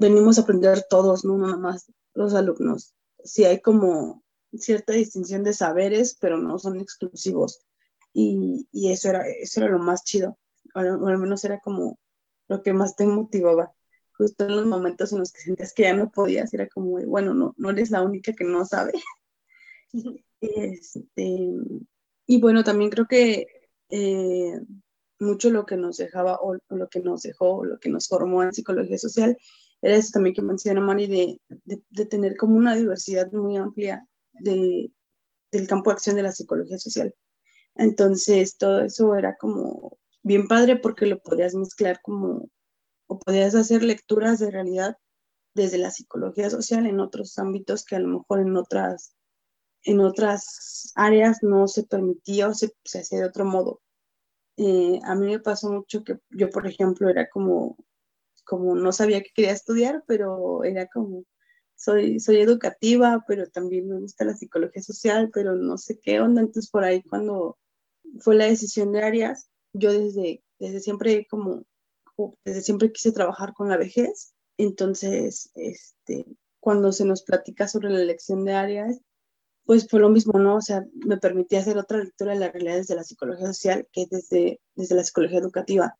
venimos 0.00 0.38
a 0.38 0.42
aprender 0.42 0.84
todos, 0.88 1.24
no 1.24 1.38
nada 1.38 1.56
más 1.56 1.92
los 2.14 2.34
alumnos. 2.34 2.94
Sí 3.22 3.44
hay 3.44 3.60
como 3.60 4.24
cierta 4.54 4.94
distinción 4.94 5.44
de 5.44 5.52
saberes, 5.52 6.16
pero 6.20 6.38
no 6.38 6.58
son 6.58 6.80
exclusivos. 6.80 7.60
Y, 8.12 8.66
y 8.72 8.90
eso, 8.90 9.10
era, 9.10 9.28
eso 9.28 9.60
era 9.60 9.70
lo 9.70 9.78
más 9.78 10.02
chido, 10.02 10.38
o 10.74 10.78
al 10.80 11.18
menos 11.18 11.44
era 11.44 11.60
como 11.60 11.98
lo 12.48 12.62
que 12.62 12.72
más 12.72 12.96
te 12.96 13.06
motivaba. 13.06 13.72
Justo 14.16 14.44
en 14.44 14.56
los 14.56 14.66
momentos 14.66 15.12
en 15.12 15.20
los 15.20 15.32
que 15.32 15.40
sentías 15.42 15.72
que 15.72 15.84
ya 15.84 15.94
no 15.94 16.10
podías, 16.10 16.52
era 16.52 16.68
como, 16.68 16.98
bueno, 17.06 17.32
no, 17.34 17.54
no 17.56 17.70
eres 17.70 17.90
la 17.90 18.02
única 18.02 18.32
que 18.32 18.44
no 18.44 18.64
sabe. 18.64 18.92
este, 20.40 21.52
y 22.26 22.40
bueno, 22.40 22.64
también 22.64 22.90
creo 22.90 23.06
que 23.06 23.46
eh, 23.90 24.60
mucho 25.20 25.50
lo 25.50 25.66
que 25.66 25.76
nos 25.76 25.98
dejaba 25.98 26.38
o, 26.40 26.56
lo 26.70 26.88
que 26.88 27.00
nos 27.00 27.22
dejó, 27.22 27.58
o 27.58 27.64
lo 27.64 27.78
que 27.78 27.90
nos 27.90 28.08
formó 28.08 28.42
en 28.42 28.52
psicología 28.52 28.98
social 28.98 29.36
era 29.82 29.96
eso 29.96 30.10
también 30.12 30.34
que 30.34 30.42
menciona 30.42 30.80
Mari, 30.80 31.06
de, 31.06 31.40
de, 31.90 32.06
tener 32.06 32.36
como 32.36 32.56
una 32.56 32.74
diversidad 32.74 33.30
muy 33.32 33.56
amplia 33.56 34.06
de, 34.32 34.92
del 35.50 35.66
campo 35.66 35.90
de 35.90 35.94
acción 35.94 36.16
de 36.16 36.22
la 36.22 36.32
psicología 36.32 36.78
social. 36.78 37.14
Entonces, 37.76 38.56
todo 38.58 38.80
eso 38.82 39.14
era 39.14 39.36
como 39.36 39.98
bien 40.22 40.48
padre 40.48 40.76
porque 40.76 41.06
lo 41.06 41.20
podías 41.20 41.54
mezclar 41.54 42.00
como, 42.02 42.48
o 43.06 43.18
podías 43.18 43.54
hacer 43.54 43.82
lecturas 43.82 44.38
de 44.38 44.50
realidad 44.50 44.96
desde 45.54 45.78
la 45.78 45.90
psicología 45.90 46.50
social 46.50 46.86
en 46.86 47.00
otros 47.00 47.38
ámbitos 47.38 47.84
que 47.84 47.96
a 47.96 48.00
lo 48.00 48.08
mejor 48.08 48.40
en 48.40 48.56
otras, 48.56 49.14
en 49.84 50.00
otras 50.00 50.92
áreas 50.94 51.38
no 51.42 51.66
se 51.68 51.84
permitía 51.84 52.48
o 52.48 52.54
se, 52.54 52.72
se 52.84 53.00
hacía 53.00 53.20
de 53.20 53.26
otro 53.26 53.44
modo. 53.44 53.80
Eh, 54.58 55.00
a 55.04 55.14
mí 55.14 55.26
me 55.26 55.40
pasó 55.40 55.72
mucho 55.72 56.04
que 56.04 56.18
yo, 56.30 56.50
por 56.50 56.66
ejemplo, 56.66 57.08
era 57.08 57.30
como 57.30 57.78
como 58.44 58.74
no 58.74 58.92
sabía 58.92 59.22
que 59.22 59.30
quería 59.34 59.52
estudiar, 59.52 60.04
pero 60.06 60.64
era 60.64 60.86
como, 60.88 61.24
soy, 61.76 62.20
soy 62.20 62.40
educativa, 62.40 63.24
pero 63.26 63.48
también 63.48 63.88
me 63.88 63.98
gusta 63.98 64.24
la 64.24 64.36
psicología 64.36 64.82
social, 64.82 65.30
pero 65.32 65.54
no 65.56 65.78
sé 65.78 65.98
qué 65.98 66.20
onda. 66.20 66.40
Entonces 66.42 66.70
por 66.70 66.84
ahí 66.84 67.02
cuando 67.02 67.58
fue 68.20 68.34
la 68.34 68.46
decisión 68.46 68.92
de 68.92 69.02
áreas, 69.02 69.50
yo 69.72 69.92
desde, 69.92 70.42
desde 70.58 70.80
siempre 70.80 71.26
como, 71.30 71.64
desde 72.44 72.62
siempre 72.62 72.92
quise 72.92 73.12
trabajar 73.12 73.52
con 73.54 73.68
la 73.68 73.76
vejez. 73.76 74.34
Entonces, 74.58 75.50
este, 75.54 76.26
cuando 76.60 76.92
se 76.92 77.04
nos 77.04 77.22
platica 77.22 77.68
sobre 77.68 77.90
la 77.90 78.02
elección 78.02 78.44
de 78.44 78.52
áreas, 78.52 79.00
pues 79.64 79.88
fue 79.88 80.00
lo 80.00 80.10
mismo, 80.10 80.38
¿no? 80.38 80.56
O 80.56 80.60
sea, 80.60 80.84
me 80.94 81.16
permitía 81.16 81.60
hacer 81.60 81.78
otra 81.78 81.98
lectura 81.98 82.32
de 82.32 82.40
la 82.40 82.50
realidad 82.50 82.76
desde 82.76 82.96
la 82.96 83.04
psicología 83.04 83.46
social 83.46 83.88
que 83.92 84.06
desde, 84.10 84.60
desde 84.74 84.96
la 84.96 85.04
psicología 85.04 85.38
educativa 85.38 85.96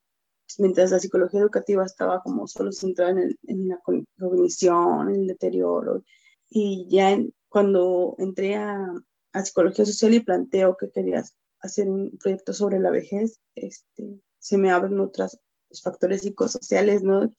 mientras 0.59 0.91
la 0.91 0.99
psicología 0.99 1.41
educativa 1.41 1.85
estaba 1.85 2.23
como 2.23 2.47
solo 2.47 2.73
centrada 2.73 3.13
en, 3.13 3.37
en 3.47 3.69
la 3.69 3.81
cognición, 4.19 5.09
en 5.09 5.21
el 5.23 5.27
deterioro, 5.27 6.03
y 6.49 6.87
ya 6.89 7.19
cuando 7.49 8.17
entré 8.19 8.57
a, 8.57 8.93
a, 9.33 9.45
psicología 9.45 9.85
social 9.85 10.15
y 10.15 10.21
planteo 10.21 10.77
que 10.77 10.91
querías 10.91 11.35
hacer 11.61 11.89
un 11.89 12.17
proyecto 12.19 12.53
sobre 12.53 12.79
la 12.81 12.91
vejez, 12.91 13.41
este, 13.55 14.21
se 14.39 14.59
me 14.59 14.71
abren 14.71 14.99
otros 15.01 15.39
factores 15.83 16.23
psicosociales, 16.23 17.03
¿no? 17.03 17.33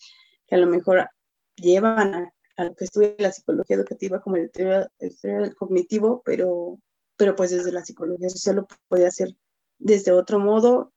Que 0.47 0.55
a 0.55 0.59
lo 0.59 0.67
mejor 0.67 1.09
llevan 1.55 2.13
a, 2.57 2.63
lo 2.63 2.75
que 2.75 2.85
estudia 2.85 3.15
la 3.17 3.31
psicología 3.31 3.75
educativa 3.75 4.21
como 4.21 4.35
el 4.35 4.45
estudio, 4.45 4.87
del 5.23 5.55
cognitivo, 5.55 6.21
pero, 6.23 6.79
pero 7.17 7.35
pues 7.35 7.51
desde 7.51 7.71
la 7.71 7.83
psicología 7.83 8.29
social 8.29 8.57
lo 8.57 8.67
puede 8.87 9.07
hacer 9.07 9.35
desde 9.79 10.11
otro 10.11 10.39
modo 10.39 10.90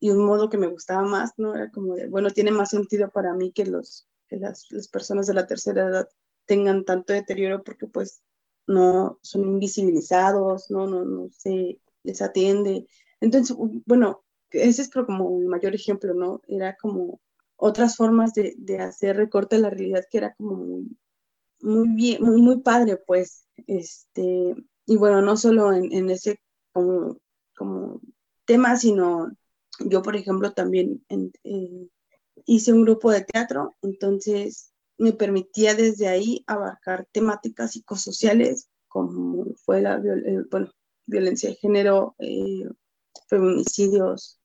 y 0.00 0.10
un 0.10 0.24
modo 0.24 0.48
que 0.48 0.58
me 0.58 0.66
gustaba 0.66 1.02
más, 1.02 1.32
¿no? 1.36 1.54
Era 1.54 1.70
como 1.70 1.94
de, 1.94 2.08
bueno, 2.08 2.30
tiene 2.30 2.50
más 2.50 2.70
sentido 2.70 3.10
para 3.10 3.34
mí 3.34 3.52
que, 3.52 3.66
los, 3.66 4.08
que 4.28 4.36
las, 4.38 4.66
las 4.70 4.88
personas 4.88 5.26
de 5.26 5.34
la 5.34 5.46
tercera 5.46 5.86
edad 5.86 6.08
tengan 6.46 6.84
tanto 6.84 7.12
deterioro 7.12 7.62
porque 7.62 7.86
pues 7.86 8.22
no 8.66 9.18
son 9.22 9.42
invisibilizados, 9.42 10.70
no, 10.70 10.86
no, 10.86 11.04
no 11.04 11.28
se 11.30 11.80
les 12.02 12.22
atiende. 12.22 12.86
Entonces, 13.20 13.54
bueno, 13.86 14.24
ese 14.50 14.82
es 14.82 14.90
como 14.90 15.38
el 15.38 15.46
mayor 15.46 15.74
ejemplo, 15.74 16.14
¿no? 16.14 16.40
Era 16.48 16.76
como 16.76 17.20
otras 17.56 17.96
formas 17.96 18.32
de, 18.32 18.54
de 18.56 18.78
hacer 18.78 19.16
recorte 19.16 19.56
de 19.56 19.62
la 19.62 19.70
realidad 19.70 20.04
que 20.10 20.18
era 20.18 20.34
como 20.34 20.56
muy, 20.56 20.96
muy 21.60 21.88
bien, 21.94 22.22
muy, 22.22 22.40
muy 22.40 22.60
padre, 22.62 22.96
pues, 22.96 23.46
este, 23.66 24.54
y 24.86 24.96
bueno, 24.96 25.20
no 25.20 25.36
solo 25.36 25.72
en, 25.74 25.92
en 25.92 26.08
ese 26.08 26.40
como, 26.72 27.18
como 27.54 28.00
tema, 28.46 28.76
sino 28.76 29.30
yo, 29.80 30.02
por 30.02 30.16
ejemplo, 30.16 30.52
también 30.52 31.04
eh, 31.08 31.88
hice 32.46 32.72
un 32.72 32.82
grupo 32.82 33.10
de 33.10 33.22
teatro, 33.22 33.76
entonces 33.82 34.72
me 34.98 35.12
permitía 35.12 35.74
desde 35.74 36.08
ahí 36.08 36.44
abarcar 36.46 37.06
temáticas 37.12 37.72
psicosociales 37.72 38.68
como 38.88 39.46
fue 39.64 39.80
la 39.80 39.96
eh, 39.96 40.44
violencia 41.06 41.48
de 41.48 41.56
género, 41.56 42.16
eh, 42.18 42.64
feminicidios, 43.28 44.38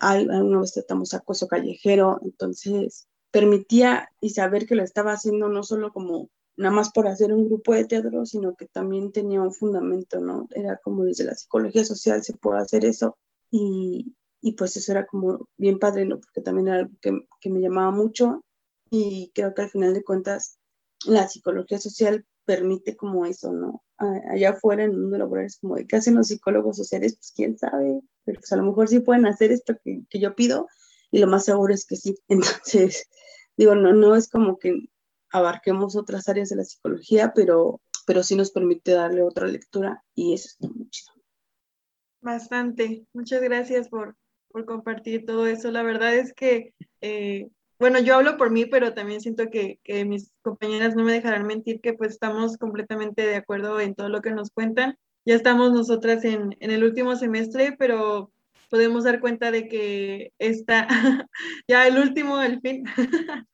alguna 0.00 0.60
vez 0.60 0.72
tratamos 0.72 1.14
acoso 1.14 1.46
callejero, 1.46 2.18
entonces 2.22 3.06
permitía 3.30 4.10
y 4.20 4.30
saber 4.30 4.66
que 4.66 4.74
lo 4.74 4.82
estaba 4.82 5.12
haciendo 5.12 5.48
no 5.48 5.62
solo 5.62 5.92
como 5.92 6.28
nada 6.56 6.74
más 6.74 6.90
por 6.90 7.06
hacer 7.06 7.32
un 7.32 7.46
grupo 7.46 7.72
de 7.72 7.84
teatro, 7.84 8.26
sino 8.26 8.54
que 8.54 8.66
también 8.66 9.12
tenía 9.12 9.40
un 9.40 9.52
fundamento, 9.52 10.20
¿no? 10.20 10.46
Era 10.50 10.78
como 10.82 11.04
desde 11.04 11.24
la 11.24 11.34
psicología 11.34 11.84
social 11.84 12.22
se 12.22 12.34
puede 12.34 12.60
hacer 12.60 12.84
eso 12.84 13.16
y, 13.50 14.14
y 14.40 14.52
pues 14.52 14.76
eso 14.76 14.92
era 14.92 15.06
como 15.06 15.48
bien 15.56 15.78
padre, 15.78 16.04
¿no? 16.06 16.18
Porque 16.18 16.40
también 16.40 16.68
era 16.68 16.76
algo 16.78 16.92
que, 17.00 17.26
que, 17.40 17.50
me 17.50 17.60
llamaba 17.60 17.90
mucho 17.90 18.42
y 18.90 19.30
creo 19.34 19.54
que 19.54 19.62
al 19.62 19.70
final 19.70 19.94
de 19.94 20.02
cuentas 20.02 20.58
la 21.06 21.28
psicología 21.28 21.78
social 21.78 22.26
permite 22.44 22.96
como 22.96 23.26
eso, 23.26 23.52
¿no? 23.52 23.82
Allá 24.30 24.50
afuera 24.50 24.84
en 24.84 24.92
el 24.92 24.96
mundo 24.96 25.18
laboral 25.18 25.46
es 25.46 25.58
como 25.58 25.76
de 25.76 25.86
qué 25.86 25.96
hacen 25.96 26.14
los 26.14 26.28
psicólogos 26.28 26.76
sociales, 26.76 27.16
pues 27.16 27.32
quién 27.36 27.58
sabe, 27.58 28.00
pero 28.24 28.40
pues 28.40 28.50
a 28.52 28.56
lo 28.56 28.64
mejor 28.64 28.88
sí 28.88 29.00
pueden 29.00 29.26
hacer 29.26 29.52
esto 29.52 29.74
que, 29.84 30.02
que 30.08 30.20
yo 30.20 30.34
pido 30.34 30.66
y 31.10 31.18
lo 31.18 31.26
más 31.26 31.44
seguro 31.44 31.72
es 31.74 31.86
que 31.86 31.96
sí. 31.96 32.16
Entonces, 32.28 33.08
digo, 33.56 33.74
no, 33.74 33.92
no 33.92 34.16
es 34.16 34.28
como 34.28 34.58
que 34.58 34.88
abarquemos 35.30 35.96
otras 35.96 36.28
áreas 36.28 36.48
de 36.48 36.56
la 36.56 36.64
psicología, 36.64 37.32
pero, 37.34 37.80
pero 38.06 38.22
sí 38.22 38.36
nos 38.36 38.50
permite 38.50 38.92
darle 38.92 39.22
otra 39.22 39.46
lectura 39.46 40.02
y 40.14 40.34
eso 40.34 40.48
está 40.48 40.68
muy 40.68 40.88
chido. 40.88 41.12
Bastante. 42.20 43.06
Muchas 43.12 43.40
gracias 43.40 43.88
por, 43.88 44.16
por 44.50 44.64
compartir 44.64 45.24
todo 45.24 45.46
eso. 45.46 45.70
La 45.70 45.82
verdad 45.82 46.14
es 46.14 46.32
que, 46.34 46.74
eh, 47.00 47.48
bueno, 47.78 47.98
yo 48.00 48.16
hablo 48.16 48.36
por 48.36 48.50
mí, 48.50 48.66
pero 48.66 48.94
también 48.94 49.20
siento 49.20 49.48
que, 49.50 49.78
que, 49.84 50.04
mis 50.04 50.32
compañeras 50.42 50.94
no 50.94 51.04
me 51.04 51.12
dejarán 51.12 51.46
mentir 51.46 51.80
que 51.80 51.94
pues 51.94 52.12
estamos 52.12 52.56
completamente 52.56 53.26
de 53.26 53.36
acuerdo 53.36 53.80
en 53.80 53.94
todo 53.94 54.08
lo 54.08 54.20
que 54.20 54.32
nos 54.32 54.50
cuentan. 54.50 54.96
Ya 55.24 55.34
estamos 55.34 55.72
nosotras 55.72 56.24
en, 56.24 56.56
en 56.60 56.70
el 56.70 56.84
último 56.84 57.16
semestre, 57.16 57.74
pero 57.78 58.32
podemos 58.70 59.04
dar 59.04 59.20
cuenta 59.20 59.50
de 59.50 59.68
que 59.68 60.32
está 60.38 60.86
ya 61.68 61.86
el 61.86 61.98
último, 61.98 62.40
el 62.40 62.60
fin, 62.60 62.84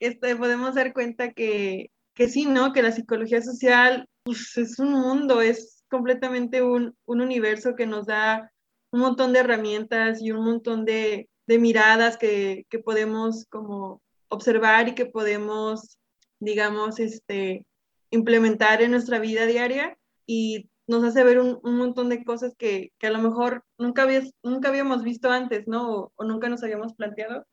este, 0.00 0.36
podemos 0.36 0.74
dar 0.74 0.92
cuenta 0.92 1.32
que, 1.32 1.90
que 2.14 2.28
sí, 2.28 2.46
¿no? 2.46 2.72
Que 2.72 2.82
la 2.82 2.92
psicología 2.92 3.40
social 3.40 4.08
pues, 4.24 4.56
es 4.58 4.78
un 4.78 4.92
mundo, 4.92 5.40
es 5.40 5.84
completamente 5.88 6.60
un, 6.62 6.94
un, 7.06 7.20
universo 7.20 7.74
que 7.74 7.86
nos 7.86 8.06
da 8.06 8.52
un 8.90 9.00
montón 9.00 9.32
de 9.32 9.40
herramientas 9.40 10.22
y 10.22 10.32
un 10.32 10.44
montón 10.44 10.84
de, 10.84 11.28
de 11.46 11.58
miradas 11.58 12.16
que, 12.16 12.66
que, 12.70 12.78
podemos 12.78 13.46
como 13.46 14.02
observar 14.28 14.88
y 14.88 14.94
que 14.94 15.06
podemos, 15.06 15.98
digamos, 16.40 16.98
este, 17.00 17.66
implementar 18.10 18.82
en 18.82 18.90
nuestra 18.92 19.18
vida 19.18 19.46
diaria 19.46 19.98
y 20.26 20.70
nos 20.86 21.04
hace 21.04 21.22
ver 21.24 21.38
un, 21.38 21.60
un 21.62 21.76
montón 21.76 22.08
de 22.08 22.24
cosas 22.24 22.54
que, 22.56 22.92
que, 22.98 23.06
a 23.06 23.10
lo 23.10 23.18
mejor 23.18 23.64
nunca, 23.76 24.02
habías, 24.02 24.32
nunca 24.42 24.68
habíamos 24.68 25.02
visto 25.02 25.30
antes, 25.30 25.68
¿no? 25.68 25.94
O, 25.94 26.12
o 26.16 26.24
nunca 26.24 26.48
nos 26.48 26.62
habíamos 26.62 26.94
planteado. 26.94 27.46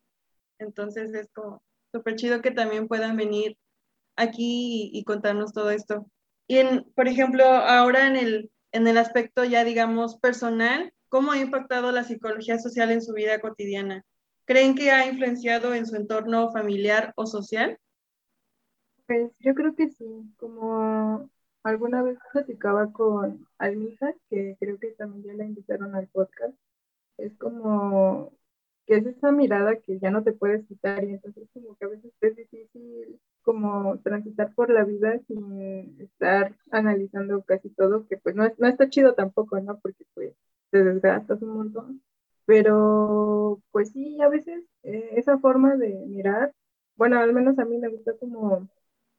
Entonces 0.57 1.13
es 1.13 1.29
como 1.33 1.61
súper 1.91 2.15
chido 2.15 2.41
que 2.41 2.51
también 2.51 2.87
puedan 2.87 3.17
venir 3.17 3.57
aquí 4.15 4.91
y, 4.93 4.99
y, 4.99 5.03
contarnos 5.03 5.51
todo 5.53 5.69
esto. 5.69 6.09
Y, 6.47 6.57
en, 6.59 6.85
por 6.95 7.07
ejemplo, 7.07 7.43
ahora 7.45 8.07
en 8.07 8.15
el, 8.15 8.51
en 8.71 8.87
el 8.87 8.97
aspecto 8.97 9.43
ya, 9.43 9.63
digamos, 9.65 10.17
personal, 10.17 10.93
¿cómo 11.15 11.31
ha 11.31 11.37
impactado 11.37 11.93
la 11.93 12.03
psicología 12.03 12.59
social 12.59 12.91
en 12.91 13.01
su 13.01 13.13
vida 13.13 13.39
cotidiana? 13.39 14.03
¿Creen 14.43 14.75
que 14.75 14.91
ha 14.91 15.07
influenciado 15.07 15.73
en 15.73 15.85
su 15.85 15.95
entorno 15.95 16.51
familiar 16.51 17.13
o 17.15 17.25
social? 17.25 17.79
Pues 19.07 19.31
yo 19.39 19.55
creo 19.55 19.73
que 19.75 19.87
sí, 19.87 20.05
como 20.35 21.29
alguna 21.63 22.03
vez 22.03 22.19
platicaba 22.33 22.91
con 22.91 23.47
Almija, 23.57 24.13
que 24.29 24.57
creo 24.59 24.77
que 24.77 24.91
también 24.91 25.23
ya 25.23 25.33
la 25.35 25.45
invitaron 25.45 25.95
al 25.95 26.09
podcast, 26.09 26.53
es 27.17 27.33
como 27.37 28.33
que 28.85 28.95
es 28.97 29.05
esa 29.05 29.31
mirada 29.31 29.77
que 29.77 29.97
ya 29.99 30.11
no 30.11 30.21
te 30.21 30.33
puedes 30.33 30.65
quitar 30.67 31.01
y 31.05 31.13
entonces 31.13 31.47
como 31.53 31.77
que 31.77 31.85
a 31.85 31.87
veces 31.87 32.11
es 32.19 32.35
difícil 32.35 33.21
como 33.41 33.99
transitar 33.99 34.53
por 34.53 34.69
la 34.69 34.83
vida 34.83 35.17
sin 35.29 35.97
estar 36.01 36.57
analizando 36.71 37.41
casi 37.43 37.69
todo, 37.69 38.05
que 38.05 38.17
pues 38.17 38.35
no, 38.35 38.51
no 38.57 38.67
está 38.67 38.89
chido 38.89 39.13
tampoco, 39.13 39.61
¿no? 39.61 39.79
Porque 39.79 40.05
pues 40.13 40.35
te 40.71 40.83
desgastas 40.83 41.41
un 41.41 41.49
montón. 41.49 42.01
Pero 42.45 43.61
pues 43.71 43.91
sí, 43.91 44.21
a 44.21 44.29
veces 44.29 44.63
eh, 44.83 45.11
esa 45.17 45.37
forma 45.39 45.75
de 45.75 45.89
mirar, 46.07 46.53
bueno, 46.95 47.19
al 47.19 47.33
menos 47.33 47.57
a 47.59 47.65
mí 47.65 47.77
me 47.77 47.89
gusta 47.89 48.13
como 48.17 48.67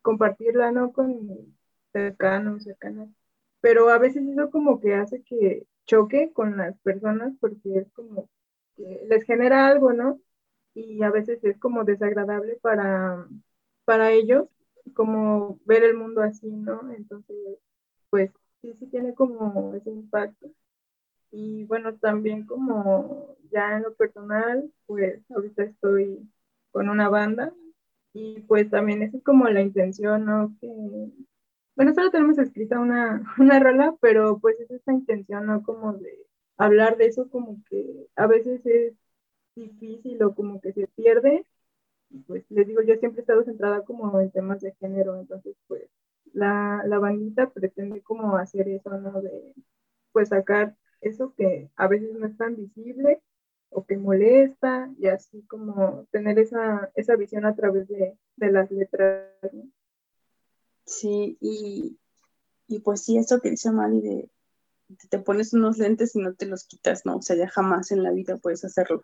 compartirla, 0.02 0.72
¿no? 0.72 0.92
Con 0.92 1.56
cercanos, 1.92 2.64
cercanas. 2.64 3.08
Pero 3.60 3.88
a 3.90 3.98
veces 3.98 4.24
eso 4.28 4.50
como 4.50 4.80
que 4.80 4.94
hace 4.94 5.22
que 5.22 5.66
choque 5.86 6.32
con 6.32 6.56
las 6.56 6.78
personas 6.80 7.34
porque 7.40 7.78
es 7.78 7.90
como 7.92 8.28
que 8.76 9.06
les 9.08 9.24
genera 9.24 9.68
algo, 9.68 9.92
¿no? 9.92 10.20
Y 10.74 11.02
a 11.02 11.10
veces 11.10 11.42
es 11.44 11.58
como 11.58 11.84
desagradable 11.84 12.56
para, 12.62 13.26
para 13.84 14.12
ellos, 14.12 14.48
como 14.94 15.58
ver 15.64 15.84
el 15.84 15.94
mundo 15.96 16.22
así, 16.22 16.46
¿no? 16.48 16.92
Entonces, 16.92 17.36
pues 18.10 18.30
sí, 18.62 18.74
sí 18.78 18.86
tiene 18.88 19.14
como 19.14 19.74
ese 19.74 19.90
impacto. 19.90 20.48
Y 21.30 21.64
bueno, 21.64 21.96
también 21.98 22.46
como 22.46 23.36
ya 23.52 23.76
en 23.76 23.82
lo 23.84 23.94
personal, 23.94 24.70
pues 24.86 25.20
ahorita 25.30 25.64
estoy 25.64 26.30
con 26.72 26.88
una 26.88 27.08
banda 27.08 27.52
y 28.14 28.40
pues 28.42 28.70
también 28.70 29.02
esa 29.02 29.18
es 29.18 29.24
como 29.24 29.48
la 29.48 29.62
intención, 29.62 30.24
¿no? 30.26 30.56
Que 30.60 30.68
bueno, 31.76 31.92
solo 31.94 32.10
tenemos 32.10 32.38
escrita 32.38 32.80
una, 32.80 33.22
una 33.38 33.58
rola, 33.60 33.96
pero 34.00 34.38
pues 34.38 34.58
es 34.60 34.70
esta 34.70 34.92
intención, 34.92 35.46
¿no? 35.46 35.62
Como 35.62 35.94
de 35.94 36.26
hablar 36.56 36.96
de 36.96 37.06
eso, 37.06 37.28
como 37.30 37.62
que 37.68 38.08
a 38.16 38.26
veces 38.26 38.64
es 38.66 38.94
difícil 39.56 40.22
o 40.22 40.34
como 40.34 40.60
que 40.60 40.72
se 40.72 40.86
pierde. 40.88 41.46
Pues 42.26 42.44
les 42.50 42.66
digo, 42.66 42.82
yo 42.82 42.96
siempre 42.96 43.20
he 43.20 43.22
estado 43.22 43.44
centrada 43.44 43.84
como 43.84 44.20
en 44.20 44.30
temas 44.30 44.60
de 44.60 44.72
género, 44.80 45.18
entonces 45.20 45.56
pues 45.66 45.88
la, 46.32 46.82
la 46.86 46.98
bandita 46.98 47.50
pretende 47.50 48.02
como 48.02 48.36
hacer 48.36 48.68
eso, 48.68 48.90
¿no? 48.98 49.20
De 49.22 49.54
pues 50.12 50.30
sacar 50.30 50.76
eso 51.06 51.34
que 51.36 51.70
a 51.76 51.88
veces 51.88 52.12
no 52.14 52.26
es 52.26 52.36
tan 52.36 52.56
visible 52.56 53.22
o 53.70 53.84
que 53.84 53.96
molesta 53.96 54.90
y 54.98 55.08
así 55.08 55.42
como 55.42 56.06
tener 56.10 56.38
esa, 56.38 56.90
esa 56.94 57.16
visión 57.16 57.44
a 57.44 57.54
través 57.54 57.88
de, 57.88 58.16
de 58.36 58.52
las 58.52 58.70
letras. 58.70 59.32
¿no? 59.52 59.64
Sí, 60.84 61.36
y, 61.40 61.98
y 62.68 62.80
pues 62.80 63.02
sí, 63.02 63.18
eso 63.18 63.40
que 63.40 63.50
dice 63.50 63.70
Mari 63.72 64.00
de, 64.00 64.30
te 65.10 65.18
pones 65.18 65.52
unos 65.52 65.78
lentes 65.78 66.14
y 66.14 66.20
no 66.20 66.34
te 66.34 66.46
los 66.46 66.64
quitas, 66.64 67.04
¿no? 67.04 67.16
O 67.16 67.22
sea, 67.22 67.36
ya 67.36 67.48
jamás 67.48 67.90
en 67.90 68.02
la 68.02 68.12
vida 68.12 68.36
puedes 68.36 68.64
hacerlo. 68.64 69.02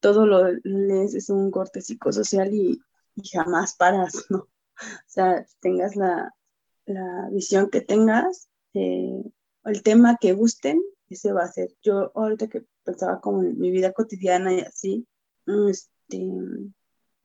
Todo 0.00 0.26
lo 0.26 0.50
lees 0.64 1.14
es 1.14 1.28
un 1.28 1.50
corte 1.50 1.82
psicosocial 1.82 2.54
y, 2.54 2.80
y 3.16 3.28
jamás 3.28 3.76
paras, 3.76 4.26
¿no? 4.30 4.38
O 4.38 5.08
sea, 5.08 5.44
tengas 5.60 5.94
la, 5.94 6.34
la 6.86 7.28
visión 7.30 7.68
que 7.68 7.82
tengas, 7.82 8.48
eh, 8.72 9.22
el 9.64 9.82
tema 9.82 10.16
que 10.18 10.32
gusten, 10.32 10.82
ese 11.10 11.32
va 11.32 11.42
a 11.42 11.52
ser. 11.52 11.74
Yo 11.82 12.12
ahorita 12.14 12.48
que 12.48 12.64
pensaba 12.84 13.20
como 13.20 13.42
en 13.42 13.58
mi 13.58 13.70
vida 13.70 13.92
cotidiana 13.92 14.54
y 14.54 14.60
así, 14.60 15.06
este, 15.68 16.30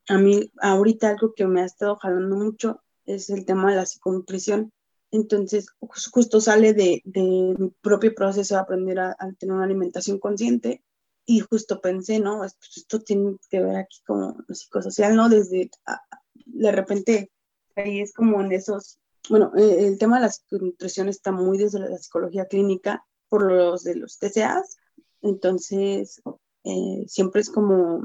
a 0.09 0.17
mí 0.17 0.51
ahorita 0.61 1.09
algo 1.09 1.33
que 1.33 1.45
me 1.47 1.61
ha 1.61 1.65
estado 1.65 1.95
jalando 1.95 2.35
mucho 2.35 2.81
es 3.05 3.29
el 3.29 3.45
tema 3.45 3.69
de 3.69 3.77
la 3.77 3.85
psiconutrición. 3.85 4.71
Entonces, 5.11 5.67
justo 5.79 6.41
sale 6.41 6.73
de, 6.73 7.01
de 7.05 7.21
mi 7.57 7.69
propio 7.81 8.13
proceso 8.13 8.55
de 8.55 8.61
aprender 8.61 8.99
a, 8.99 9.15
a, 9.17 9.31
tener 9.33 9.55
una 9.55 9.63
alimentación 9.63 10.19
consciente 10.19 10.83
y 11.25 11.39
justo 11.39 11.79
pensé, 11.79 12.19
¿no? 12.19 12.39
Pues 12.39 12.57
esto 12.75 12.99
tiene 12.99 13.37
que 13.49 13.61
ver 13.61 13.77
aquí 13.77 14.01
como 14.05 14.35
lo 14.47 14.55
psicosocial, 14.55 15.15
¿no? 15.15 15.29
Desde, 15.29 15.69
a, 15.85 16.01
de 16.45 16.71
repente, 16.71 17.31
ahí 17.75 18.01
es 18.01 18.13
como 18.13 18.41
en 18.41 18.51
esos, 18.51 18.99
bueno, 19.29 19.51
eh, 19.55 19.87
el 19.87 19.97
tema 19.97 20.17
de 20.17 20.23
la 20.23 20.31
psiconutrición 20.31 21.07
está 21.07 21.31
muy 21.31 21.57
desde 21.57 21.79
la 21.79 21.97
psicología 21.97 22.45
clínica 22.45 23.05
por 23.35 23.51
los 23.51 23.83
de 23.83 23.95
los 23.95 24.17
TCAs, 24.17 24.77
entonces 25.21 26.21
eh, 26.63 27.03
siempre 27.05 27.41
es 27.41 27.49
como 27.49 28.01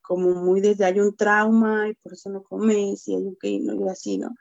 como 0.00 0.34
muy 0.34 0.60
desde 0.60 0.84
hay 0.84 0.98
un 0.98 1.14
trauma 1.14 1.88
y 1.88 1.94
por 1.94 2.14
eso 2.14 2.28
no 2.30 2.42
comes 2.42 3.06
y 3.06 3.14
hay 3.14 3.22
un 3.22 3.36
que 3.36 3.60
no 3.60 3.74
y 3.86 3.88
así, 3.88 4.18
¿no? 4.18 4.34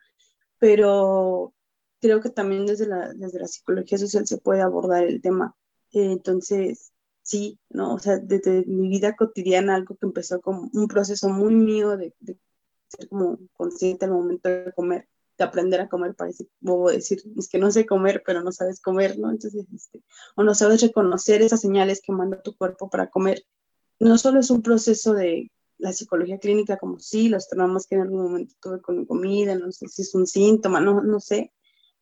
Pero 0.58 1.54
creo 2.00 2.22
que 2.22 2.32
también 2.32 2.66
desde 2.66 2.88
la, 2.88 3.14
desde 3.14 3.40
la 3.40 3.48
psicología 3.48 4.00
social 4.00 4.26
se 4.26 4.40
puede 4.40 4.62
abordar 4.62 5.04
el 5.04 5.22
tema. 5.22 5.56
Eh, 5.92 6.12
entonces, 6.12 6.92
sí, 7.22 7.60
¿no? 7.70 7.94
O 7.94 8.00
sea, 8.00 8.18
desde 8.18 8.66
mi 8.66 8.90
vida 8.90 9.16
cotidiana, 9.16 9.76
algo 9.76 9.96
que 9.96 10.08
empezó 10.08 10.42
como 10.42 10.72
un 10.74 10.88
proceso 10.88 11.30
muy 11.30 11.54
mío 11.54 11.96
de, 11.98 12.16
de 12.20 12.40
ser 12.88 13.08
como 13.10 13.38
consciente 13.54 14.06
al 14.06 14.12
momento 14.12 14.50
de 14.50 14.74
comer, 14.74 15.08
de 15.38 15.44
aprender 15.44 15.82
a 15.82 15.90
comer, 15.90 16.16
parece 16.16 16.48
bobo 16.60 16.92
decir, 16.92 17.22
es 17.38 17.50
que 17.50 17.58
no 17.58 17.72
sé 17.72 17.86
comer, 17.86 18.24
pero 18.26 18.42
no 18.42 18.52
sabes 18.52 18.82
comer, 18.82 19.18
¿no? 19.18 19.32
Entonces, 19.32 19.66
este, 19.74 20.04
o 20.36 20.44
no 20.44 20.54
sabes 20.56 20.82
reconocer 20.82 21.42
esas 21.42 21.62
señales 21.62 22.02
que 22.02 22.12
manda 22.12 22.42
tu 22.42 22.56
cuerpo 22.56 22.90
para 22.90 23.10
comer. 23.10 23.44
No 24.00 24.18
solo 24.18 24.40
es 24.40 24.50
un 24.50 24.62
proceso 24.62 25.14
de 25.14 25.52
la 25.78 25.94
psicología 25.94 26.38
clínica 26.38 26.78
como 26.78 27.00
sí, 27.00 27.30
los 27.30 27.48
traumas 27.48 27.88
que 27.88 27.96
en 27.96 28.02
algún 28.02 28.24
momento 28.24 28.56
tuve 28.62 28.82
con 28.82 29.00
mi 29.00 29.06
comida, 29.06 29.56
no 29.56 29.72
sé 29.72 29.88
si 29.88 30.04
es 30.04 30.14
un 30.14 30.28
síntoma, 30.28 30.80
no, 30.80 31.02
no 31.02 31.20
sé, 31.20 31.52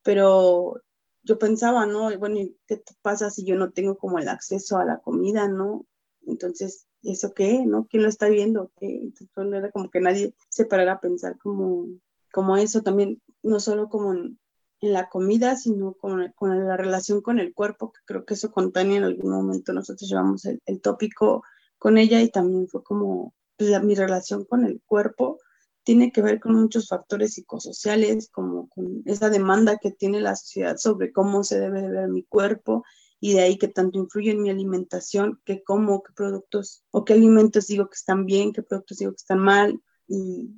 pero 0.03 0.81
yo 1.23 1.39
pensaba, 1.39 1.85
¿no? 1.85 2.17
Bueno, 2.17 2.37
¿qué 2.67 2.81
pasa 3.01 3.29
si 3.29 3.45
yo 3.45 3.55
no 3.55 3.71
tengo 3.71 3.97
como 3.97 4.19
el 4.19 4.27
acceso 4.27 4.77
a 4.77 4.85
la 4.85 4.99
comida, 4.99 5.47
¿no? 5.47 5.85
Entonces, 6.25 6.87
¿eso 7.03 7.33
qué? 7.33 7.65
¿No? 7.65 7.87
¿Quién 7.87 8.03
lo 8.03 8.09
está 8.09 8.27
viendo? 8.27 8.71
¿Qué? 8.77 8.87
Entonces, 8.87 9.29
no 9.35 9.55
era 9.55 9.71
como 9.71 9.89
que 9.89 10.01
nadie 10.01 10.33
se 10.49 10.65
parara 10.65 10.93
a 10.93 11.01
pensar 11.01 11.37
como, 11.37 11.87
como 12.31 12.57
eso 12.57 12.81
también, 12.81 13.21
no 13.43 13.59
solo 13.59 13.89
como 13.89 14.13
en, 14.13 14.39
la 14.81 15.09
comida, 15.09 15.57
sino 15.57 15.93
con, 15.93 16.33
la 16.39 16.77
relación 16.77 17.21
con 17.21 17.39
el 17.39 17.53
cuerpo, 17.53 17.91
que 17.91 17.99
creo 18.05 18.25
que 18.25 18.35
eso 18.35 18.49
con 18.49 18.71
en 18.73 19.03
algún 19.03 19.29
momento 19.29 19.73
nosotros 19.73 20.09
llevamos 20.09 20.45
el, 20.45 20.81
tópico 20.81 21.43
con 21.77 21.97
ella 21.97 22.21
y 22.21 22.29
también 22.29 22.69
fue 22.69 22.81
como 22.81 23.33
pues, 23.57 23.83
mi 23.83 23.93
relación 23.93 24.45
con 24.45 24.63
el 24.63 24.81
cuerpo 24.85 25.37
tiene 25.83 26.11
que 26.11 26.21
ver 26.21 26.39
con 26.39 26.53
muchos 26.53 26.87
factores 26.87 27.33
psicosociales, 27.33 28.29
como 28.29 28.69
con 28.69 29.01
esa 29.05 29.29
demanda 29.29 29.77
que 29.77 29.91
tiene 29.91 30.21
la 30.21 30.35
sociedad 30.35 30.77
sobre 30.77 31.11
cómo 31.11 31.43
se 31.43 31.59
debe 31.59 31.81
de 31.81 31.89
ver 31.89 32.09
mi 32.09 32.23
cuerpo 32.23 32.83
y 33.19 33.33
de 33.33 33.41
ahí 33.41 33.57
que 33.57 33.67
tanto 33.67 33.97
influye 33.97 34.31
en 34.31 34.41
mi 34.41 34.49
alimentación, 34.49 35.41
que 35.45 35.63
como, 35.63 36.03
qué 36.03 36.13
productos 36.13 36.83
o 36.91 37.03
qué 37.03 37.13
alimentos 37.13 37.67
digo 37.67 37.89
que 37.89 37.95
están 37.95 38.25
bien, 38.25 38.53
qué 38.53 38.61
productos 38.61 38.99
digo 38.99 39.11
que 39.11 39.21
están 39.21 39.39
mal 39.39 39.81
y 40.07 40.51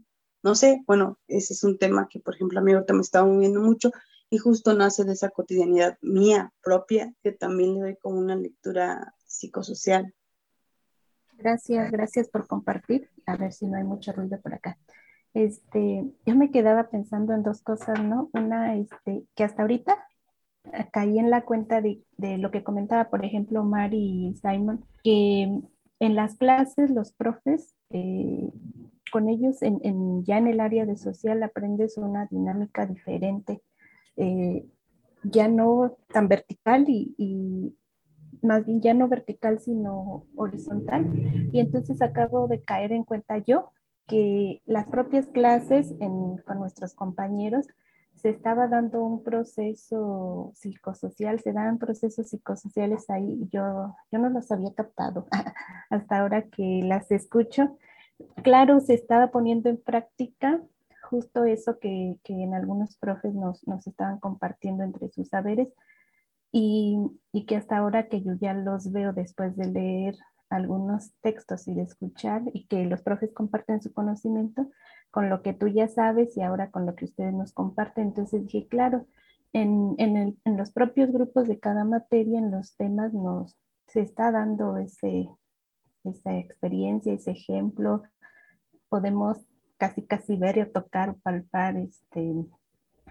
no 0.44 0.56
sé, 0.56 0.84
bueno, 0.88 1.18
ese 1.28 1.54
es 1.54 1.64
un 1.64 1.78
tema 1.78 2.08
que 2.10 2.20
por 2.20 2.36
ejemplo 2.36 2.60
a 2.60 2.64
mí 2.64 2.74
ahorita 2.74 2.94
me 2.94 3.02
está 3.02 3.24
moviendo 3.24 3.62
mucho 3.62 3.92
y 4.30 4.38
justo 4.38 4.74
nace 4.74 5.04
de 5.04 5.14
esa 5.14 5.30
cotidianidad 5.30 5.98
mía 6.02 6.54
propia 6.64 7.14
que 7.22 7.32
también 7.32 7.76
le 7.76 7.82
doy 7.82 7.96
como 7.98 8.18
una 8.18 8.36
lectura 8.36 9.14
psicosocial. 9.26 10.14
Gracias, 11.38 11.92
gracias 11.92 12.30
por 12.30 12.48
compartir. 12.48 13.10
A 13.26 13.36
ver 13.36 13.52
si 13.52 13.66
no 13.66 13.78
hay 13.78 13.84
mucho 13.84 14.12
ruido 14.14 14.40
por 14.40 14.54
acá. 14.54 14.78
Este, 15.34 16.06
yo 16.26 16.36
me 16.36 16.52
quedaba 16.52 16.90
pensando 16.90 17.34
en 17.34 17.44
dos 17.44 17.62
cosas, 17.62 18.02
¿no? 18.04 18.30
Una, 18.34 18.76
este, 18.76 19.24
que 19.36 19.44
hasta 19.44 19.64
ahorita 19.64 19.98
caí 20.92 21.18
en 21.18 21.30
la 21.30 21.44
cuenta 21.44 21.82
de, 21.82 22.04
de 22.18 22.38
lo 22.38 22.52
que 22.52 22.64
comentaba, 22.64 23.10
por 23.10 23.26
ejemplo, 23.26 23.64
Mari 23.64 24.28
y 24.28 24.36
Simon, 24.36 24.86
que 25.04 25.62
en 26.00 26.16
las 26.16 26.36
clases 26.36 26.90
los 26.92 27.12
profes 27.14 27.76
eh, 27.90 28.50
con 29.12 29.30
ellos 29.30 29.60
ya 30.24 30.38
en 30.38 30.48
el 30.48 30.60
área 30.60 30.86
de 30.86 30.98
social 30.98 31.44
aprendes 31.44 31.98
una 31.98 32.26
dinámica 32.26 32.86
diferente, 32.86 33.62
eh, 34.16 34.66
ya 35.24 35.48
no 35.48 35.98
tan 36.08 36.28
vertical 36.28 36.86
y, 36.88 37.76
más 38.42 38.66
bien 38.66 38.82
ya 38.82 38.96
no 38.96 39.08
vertical 39.08 39.60
sino 39.60 40.26
horizontal. 40.36 41.06
Y 41.52 41.60
entonces 41.60 42.02
acabo 42.02 42.48
de 42.48 42.62
caer 42.62 42.92
en 42.92 43.04
cuenta 43.04 43.38
yo 43.38 43.72
que 44.08 44.64
las 44.66 44.88
propias 44.88 45.28
clases 45.28 45.94
con 46.00 46.60
nuestros 46.60 46.96
compañeros 46.96 47.68
se 48.16 48.30
estaba 48.30 48.68
dando 48.68 49.04
un 49.04 49.24
proceso 49.24 50.52
psicosocial, 50.56 51.40
se 51.40 51.54
dan 51.54 51.80
procesos 51.80 52.30
psicosociales 52.30 53.10
ahí, 53.10 53.48
yo, 53.52 53.96
yo 54.12 54.20
no 54.20 54.30
los 54.30 54.52
había 54.52 54.74
captado 54.74 55.28
hasta 55.90 56.20
ahora 56.20 56.44
que 56.44 56.82
las 56.84 57.12
escucho. 57.12 57.78
Claro, 58.44 58.80
se 58.80 58.94
estaba 58.94 59.32
poniendo 59.32 59.70
en 59.70 59.78
práctica 59.78 60.62
justo 61.04 61.44
eso 61.46 61.80
que, 61.80 62.20
que 62.24 62.34
en 62.34 62.54
algunos 62.54 62.98
profes 62.98 63.34
nos, 63.34 63.68
nos, 63.68 63.86
estaban 63.88 64.20
compartiendo 64.20 64.84
entre 64.84 65.10
sus 65.10 65.28
saberes 65.28 65.68
y, 66.52 66.98
y 67.34 67.46
que 67.46 67.58
hasta 67.58 67.78
ahora 67.78 68.08
que 68.08 68.22
yo 68.22 68.34
ya 68.40 68.54
los 68.54 68.92
veo 68.92 69.12
después 69.12 69.56
de 69.58 69.68
leer 69.68 70.16
algunos 70.50 71.14
textos 71.22 71.68
y 71.68 71.74
de 71.74 71.84
escuchar 71.84 72.44
y 72.54 72.66
que 72.68 72.86
los 72.86 73.02
profes 73.02 73.34
comparten 73.34 73.82
su 73.82 73.94
conocimiento 73.94 74.70
con 75.10 75.30
lo 75.30 75.42
que 75.42 75.54
tú 75.54 75.68
ya 75.68 75.88
sabes 75.88 76.38
y 76.38 76.42
ahora 76.42 76.72
con 76.72 76.86
lo 76.86 76.96
que 76.96 77.06
ustedes 77.06 77.34
nos 77.34 77.54
comparten. 77.54 78.08
Entonces 78.08 78.44
dije, 78.44 78.68
claro, 78.68 79.06
en, 79.54 79.96
en, 79.98 80.18
el, 80.18 80.38
en 80.46 80.58
los 80.58 80.72
propios 80.72 81.12
grupos 81.12 81.48
de 81.48 81.60
cada 81.60 81.84
materia, 81.84 82.40
en 82.40 82.52
los 82.52 82.76
temas, 82.76 83.14
nos 83.14 83.58
se 83.88 84.00
está 84.00 84.32
dando 84.32 84.78
ese, 84.78 85.28
esa 86.04 86.38
experiencia, 86.38 87.14
ese 87.14 87.32
ejemplo. 87.32 88.04
Podemos 88.90 89.38
casi, 89.78 90.04
casi 90.06 90.36
ver 90.38 90.60
o 90.60 90.72
tocar 90.72 91.16
palpar 91.24 91.78
este, 91.78 92.34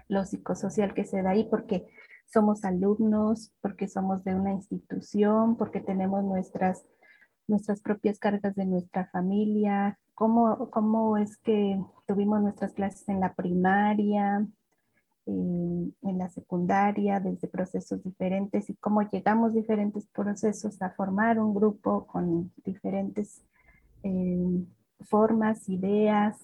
lo 0.07 0.25
psicosocial 0.25 0.93
que 0.93 1.05
se 1.05 1.21
da 1.21 1.31
ahí 1.31 1.47
porque 1.49 1.87
somos 2.25 2.63
alumnos, 2.63 3.51
porque 3.61 3.87
somos 3.87 4.23
de 4.23 4.35
una 4.35 4.53
institución, 4.53 5.57
porque 5.57 5.81
tenemos 5.81 6.23
nuestras 6.23 6.85
nuestras 7.51 7.81
propias 7.81 8.17
cargas 8.17 8.55
de 8.55 8.65
nuestra 8.65 9.07
familia, 9.07 9.99
cómo, 10.15 10.69
cómo 10.69 11.17
es 11.17 11.37
que 11.37 11.79
tuvimos 12.07 12.41
nuestras 12.41 12.73
clases 12.73 13.07
en 13.09 13.19
la 13.19 13.33
primaria, 13.33 14.47
eh, 15.25 15.91
en 16.01 16.17
la 16.17 16.29
secundaria, 16.29 17.19
desde 17.19 17.47
procesos 17.47 18.03
diferentes 18.03 18.69
y 18.69 18.75
cómo 18.75 19.01
llegamos 19.03 19.53
diferentes 19.53 20.07
procesos 20.07 20.81
a 20.81 20.91
formar 20.91 21.39
un 21.39 21.53
grupo 21.53 22.07
con 22.07 22.51
diferentes 22.63 23.43
eh, 24.03 24.65
formas, 25.01 25.69
ideas, 25.69 26.37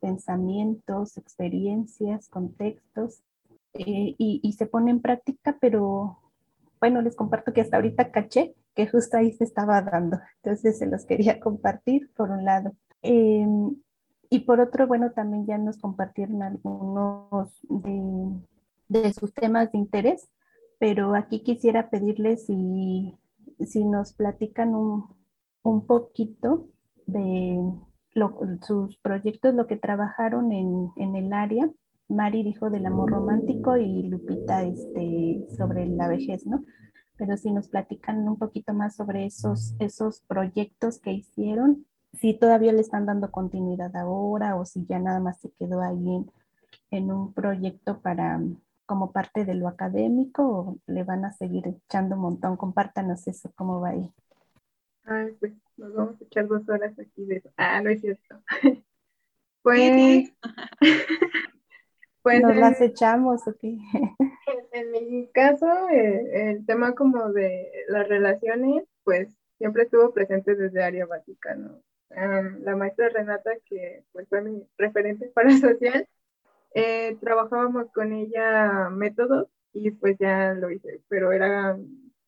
pensamientos, 0.00 1.16
experiencias, 1.16 2.28
contextos, 2.28 3.22
eh, 3.74 4.14
y, 4.18 4.40
y, 4.42 4.52
se 4.52 4.66
pone 4.66 4.90
en 4.90 5.00
práctica, 5.00 5.56
pero 5.60 6.18
bueno, 6.78 7.00
les 7.00 7.16
comparto 7.16 7.52
que 7.52 7.62
hasta 7.62 7.76
ahorita 7.76 8.10
caché 8.10 8.54
que 8.74 8.86
justo 8.86 9.16
ahí 9.16 9.32
se 9.32 9.44
estaba 9.44 9.80
dando. 9.82 10.18
Entonces 10.42 10.78
se 10.78 10.86
los 10.86 11.04
quería 11.06 11.40
compartir 11.40 12.10
por 12.14 12.30
un 12.30 12.44
lado. 12.44 12.72
Eh, 13.02 13.46
y 14.32 14.40
por 14.40 14.60
otro, 14.60 14.86
bueno, 14.86 15.12
también 15.12 15.44
ya 15.46 15.58
nos 15.58 15.76
compartieron 15.76 16.42
algunos 16.42 17.60
de, 17.68 18.40
de 18.88 19.12
sus 19.12 19.34
temas 19.34 19.70
de 19.72 19.78
interés, 19.78 20.30
pero 20.78 21.14
aquí 21.14 21.42
quisiera 21.42 21.90
pedirles 21.90 22.46
si, 22.46 23.14
si 23.60 23.84
nos 23.84 24.14
platican 24.14 24.74
un, 24.74 25.04
un 25.62 25.86
poquito 25.86 26.66
de 27.06 27.60
lo, 28.14 28.40
sus 28.62 28.96
proyectos, 28.96 29.54
lo 29.54 29.66
que 29.66 29.76
trabajaron 29.76 30.50
en, 30.50 30.88
en, 30.96 31.14
el 31.14 31.34
área. 31.34 31.70
Mari 32.08 32.42
dijo 32.42 32.70
del 32.70 32.86
amor 32.86 33.10
romántico 33.10 33.76
y 33.76 34.04
Lupita 34.04 34.62
este, 34.62 35.46
sobre 35.58 35.86
la 35.88 36.08
vejez, 36.08 36.46
¿no? 36.46 36.64
pero 37.18 37.36
si 37.36 37.52
nos 37.52 37.68
platican 37.68 38.26
un 38.26 38.38
poquito 38.38 38.72
más 38.72 38.96
sobre 38.96 39.26
esos, 39.26 39.74
esos 39.78 40.22
proyectos 40.22 40.98
que 40.98 41.12
hicieron, 41.12 41.86
si 42.12 42.34
todavía 42.34 42.72
le 42.72 42.80
están 42.80 43.06
dando 43.06 43.30
continuidad 43.30 43.94
ahora 43.96 44.56
o 44.56 44.64
si 44.64 44.84
ya 44.86 44.98
nada 44.98 45.20
más 45.20 45.40
se 45.40 45.50
quedó 45.52 45.80
ahí 45.80 46.16
en, 46.16 46.30
en 46.90 47.10
un 47.10 47.32
proyecto 47.32 48.00
para 48.00 48.40
como 48.86 49.12
parte 49.12 49.44
de 49.44 49.54
lo 49.54 49.68
académico 49.68 50.46
o 50.46 50.78
le 50.86 51.04
van 51.04 51.24
a 51.24 51.32
seguir 51.32 51.66
echando 51.66 52.14
un 52.16 52.22
montón. 52.22 52.56
Compártanos 52.56 53.26
eso, 53.26 53.50
cómo 53.54 53.80
va 53.80 53.90
ahí. 53.90 54.12
Ay, 55.04 55.34
pues 55.40 55.52
nos 55.76 55.94
vamos 55.94 56.20
a 56.20 56.24
echar 56.24 56.46
dos 56.46 56.68
horas 56.68 56.98
aquí 56.98 57.24
de 57.24 57.36
eso. 57.36 57.50
Ah, 57.56 57.80
no 57.80 57.90
es 57.90 58.00
cierto. 58.00 58.42
pues, 59.62 60.32
pues 62.22 62.42
nos 62.42 62.56
las 62.56 62.80
echamos, 62.80 63.46
ok. 63.46 63.62
en 64.72 64.90
mi 64.90 65.28
caso, 65.32 65.66
eh, 65.88 66.50
el 66.50 66.66
tema 66.66 66.94
como 66.94 67.32
de 67.32 67.70
las 67.88 68.06
relaciones, 68.08 68.84
pues 69.04 69.34
siempre 69.58 69.84
estuvo 69.84 70.12
presente 70.12 70.54
desde 70.54 70.84
área 70.84 71.06
básica, 71.06 71.56
¿no? 72.16 72.58
la 72.60 72.76
maestra 72.76 73.08
Renata, 73.08 73.52
que 73.66 74.04
pues, 74.12 74.28
fue 74.28 74.42
mi 74.42 74.66
referente 74.78 75.28
para 75.34 75.48
social, 75.58 76.08
eh, 76.74 77.16
trabajábamos 77.20 77.90
con 77.92 78.12
ella 78.12 78.90
métodos 78.90 79.48
y 79.72 79.90
pues 79.92 80.16
ya 80.18 80.54
lo 80.54 80.70
hice, 80.70 81.02
pero 81.08 81.32
era 81.32 81.78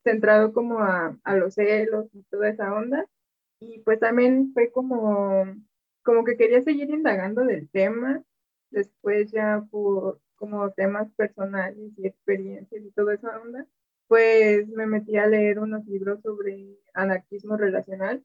centrado 0.03 0.53
como 0.53 0.79
a, 0.79 1.17
a 1.23 1.35
los 1.35 1.55
celos 1.55 2.07
y 2.13 2.23
toda 2.23 2.49
esa 2.49 2.73
onda. 2.73 3.07
Y 3.59 3.79
pues 3.79 3.99
también 3.99 4.51
fue 4.53 4.71
como, 4.71 5.45
como 6.03 6.23
que 6.25 6.37
quería 6.37 6.61
seguir 6.61 6.89
indagando 6.91 7.43
del 7.45 7.69
tema. 7.69 8.23
Después 8.71 9.31
ya 9.31 9.63
por, 9.71 10.21
como 10.35 10.71
temas 10.71 11.11
personales 11.13 11.91
y 11.97 12.07
experiencias 12.07 12.83
y 12.83 12.91
toda 12.91 13.15
esa 13.15 13.39
onda, 13.41 13.65
pues 14.07 14.67
me 14.69 14.85
metí 14.87 15.17
a 15.17 15.27
leer 15.27 15.59
unos 15.59 15.85
libros 15.85 16.21
sobre 16.21 16.77
anarquismo 16.93 17.57
relacional 17.57 18.23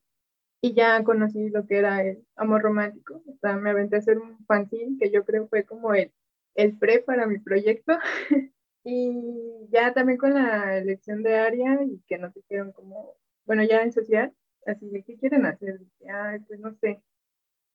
y 0.61 0.75
ya 0.75 1.03
conocí 1.05 1.49
lo 1.51 1.67
que 1.67 1.79
era 1.79 2.03
el 2.03 2.25
amor 2.37 2.63
romántico. 2.63 3.23
O 3.27 3.37
sea, 3.41 3.57
me 3.57 3.71
aventé 3.71 3.97
a 3.97 3.99
hacer 4.01 4.19
un 4.19 4.45
fanzine 4.47 4.99
que 4.99 5.11
yo 5.11 5.25
creo 5.25 5.49
fue 5.49 5.65
como 5.65 5.95
el, 5.95 6.13
el 6.55 6.77
pre 6.79 7.01
para 7.01 7.27
mi 7.27 7.39
proyecto. 7.39 7.99
y 8.85 9.67
ya 9.71 9.93
también 9.95 10.19
con 10.19 10.35
la 10.35 10.79
elección 10.79 11.23
de 11.23 11.37
área 11.37 11.83
y 11.85 12.03
que 12.09 12.19
nos 12.19 12.35
dijeron 12.35 12.73
como, 12.73 13.17
bueno, 13.47 13.65
ya 13.65 13.83
en 13.83 13.93
social, 13.93 14.33
así 14.67 14.89
de 14.91 15.03
qué 15.05 15.17
quieren 15.17 15.47
hacer. 15.47 15.81
Ay, 16.09 16.41
pues 16.41 16.61
no 16.61 16.75
sé, 16.81 17.03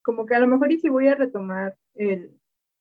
como 0.04 0.26
que 0.26 0.36
a 0.36 0.40
lo 0.40 0.48
mejor 0.48 0.72
y 0.72 0.80
si 0.80 0.90
voy 0.90 1.08
a 1.08 1.16
retomar 1.16 1.78
el, 1.96 2.40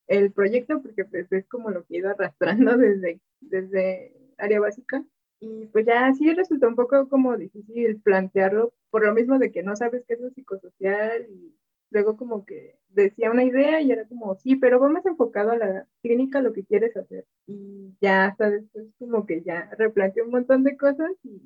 el 0.08 0.32
proyecto 0.32 0.82
porque 0.82 1.04
pues 1.06 1.30
es 1.32 1.46
como 1.46 1.70
lo 1.70 1.84
que 1.84 1.96
he 1.96 1.98
ido 1.98 2.10
arrastrando 2.10 2.76
desde, 2.78 3.20
desde 3.40 4.14
área 4.38 4.60
básica 4.60 5.04
y 5.44 5.66
pues 5.66 5.86
ya 5.86 6.12
sí 6.14 6.32
resultó 6.34 6.68
un 6.68 6.76
poco 6.76 7.08
como 7.08 7.36
difícil 7.36 8.00
plantearlo 8.02 8.72
por 8.90 9.04
lo 9.04 9.14
mismo 9.14 9.38
de 9.38 9.52
que 9.52 9.62
no 9.62 9.76
sabes 9.76 10.04
qué 10.06 10.14
es 10.14 10.20
lo 10.20 10.30
psicosocial 10.30 11.26
y 11.30 11.54
luego 11.90 12.16
como 12.16 12.44
que 12.44 12.76
decía 12.88 13.30
una 13.30 13.44
idea 13.44 13.80
y 13.80 13.92
era 13.92 14.06
como 14.06 14.34
sí, 14.36 14.56
pero 14.56 14.80
va 14.80 14.88
más 14.88 15.06
enfocado 15.06 15.50
a 15.52 15.56
la 15.58 15.86
clínica 16.02 16.40
lo 16.40 16.52
que 16.52 16.64
quieres 16.64 16.96
hacer 16.96 17.26
y 17.46 17.94
ya 18.00 18.26
hasta 18.26 18.50
después 18.50 18.86
como 18.98 19.26
que 19.26 19.42
ya 19.42 19.70
replanteé 19.78 20.22
un 20.22 20.30
montón 20.30 20.64
de 20.64 20.76
cosas 20.76 21.10
y, 21.22 21.42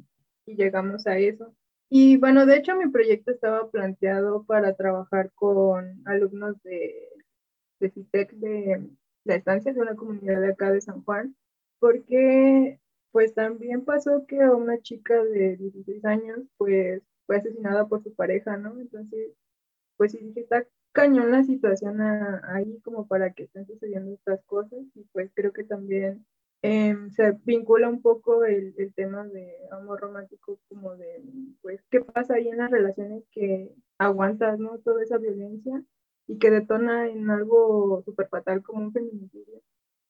y 0.47 0.57
llegamos 0.57 1.07
a 1.07 1.19
eso. 1.19 1.55
Y 1.91 2.19
bueno, 2.19 2.45
de 2.47 2.57
hecho 2.57 2.77
mi 2.77 2.89
proyecto 2.91 3.31
estaba 3.31 3.71
planteado 3.71 4.45
para 4.45 4.75
trabajar 4.77 5.31
con 5.35 6.03
alumnos 6.07 6.63
de 6.63 7.09
de 7.81 7.91
CITEC 7.91 8.33
de 8.33 8.89
la 9.25 9.35
estancia 9.37 9.73
de 9.73 9.81
una 9.81 9.95
comunidad 9.97 10.41
de 10.41 10.53
acá 10.53 10.71
de 10.73 10.81
San 10.81 11.03
Juan, 11.05 11.37
porque 11.79 12.81
pues 13.13 13.35
también 13.35 13.85
pasó 13.85 14.27
que 14.27 14.39
una 14.39 14.81
chica 14.81 15.23
de 15.25 15.57
16 15.57 16.05
años 16.05 16.41
pues 16.57 17.03
fue 17.27 17.37
asesinada 17.37 17.87
por 17.89 18.03
su 18.03 18.15
pareja, 18.15 18.57
¿no? 18.57 18.79
Entonces, 18.81 19.33
pues 19.97 20.13
sí 20.13 20.19
dije, 20.19 20.41
está 20.41 20.67
cañón 20.93 21.31
la 21.33 21.45
situación 21.45 22.01
ahí 22.01 22.81
como 22.81 23.07
para 23.07 23.33
que 23.33 23.45
estén 23.45 23.67
sucediendo 23.67 24.13
estas 24.15 24.43
cosas 24.45 24.81
y 24.95 25.05
pues 25.13 25.31
creo 25.35 25.53
que 25.53 25.65
también 25.65 26.27
em, 26.63 27.11
se 27.11 27.33
vincula 27.45 27.89
un 27.89 28.03
poco 28.03 28.45
el, 28.45 28.75
el, 28.79 28.93
tema 28.95 29.25
de 29.27 29.55
amor 29.71 30.01
romántico 30.01 30.59
como 30.69 30.97
de, 30.97 31.23
pues, 31.63 31.81
¿qué 31.91 32.01
pasa 32.01 32.35
ahí 32.35 32.49
en 32.49 32.59
las 32.59 32.71
relaciones 32.71 33.25
que 33.33 33.73
aguantas, 33.99 34.59
¿no? 34.59 34.79
Toda 34.79 35.03
esa 35.03 35.19
violencia 35.19 35.85
y 36.29 36.39
que 36.39 36.51
detona 36.51 37.09
en 37.09 37.31
algo 37.31 38.03
súper 38.05 38.29
fatal 38.29 38.63
como 38.63 38.85
un 38.85 38.93
feminicidio. 38.93 39.63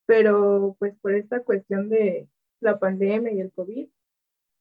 Pero 0.06 0.76
pues 0.78 0.94
por 1.00 1.14
esta 1.14 1.40
cuestión 1.44 1.88
de 1.88 2.28
la 2.60 2.78
pandemia 2.78 3.32
y 3.32 3.40
el 3.40 3.52
COVID, 3.52 3.88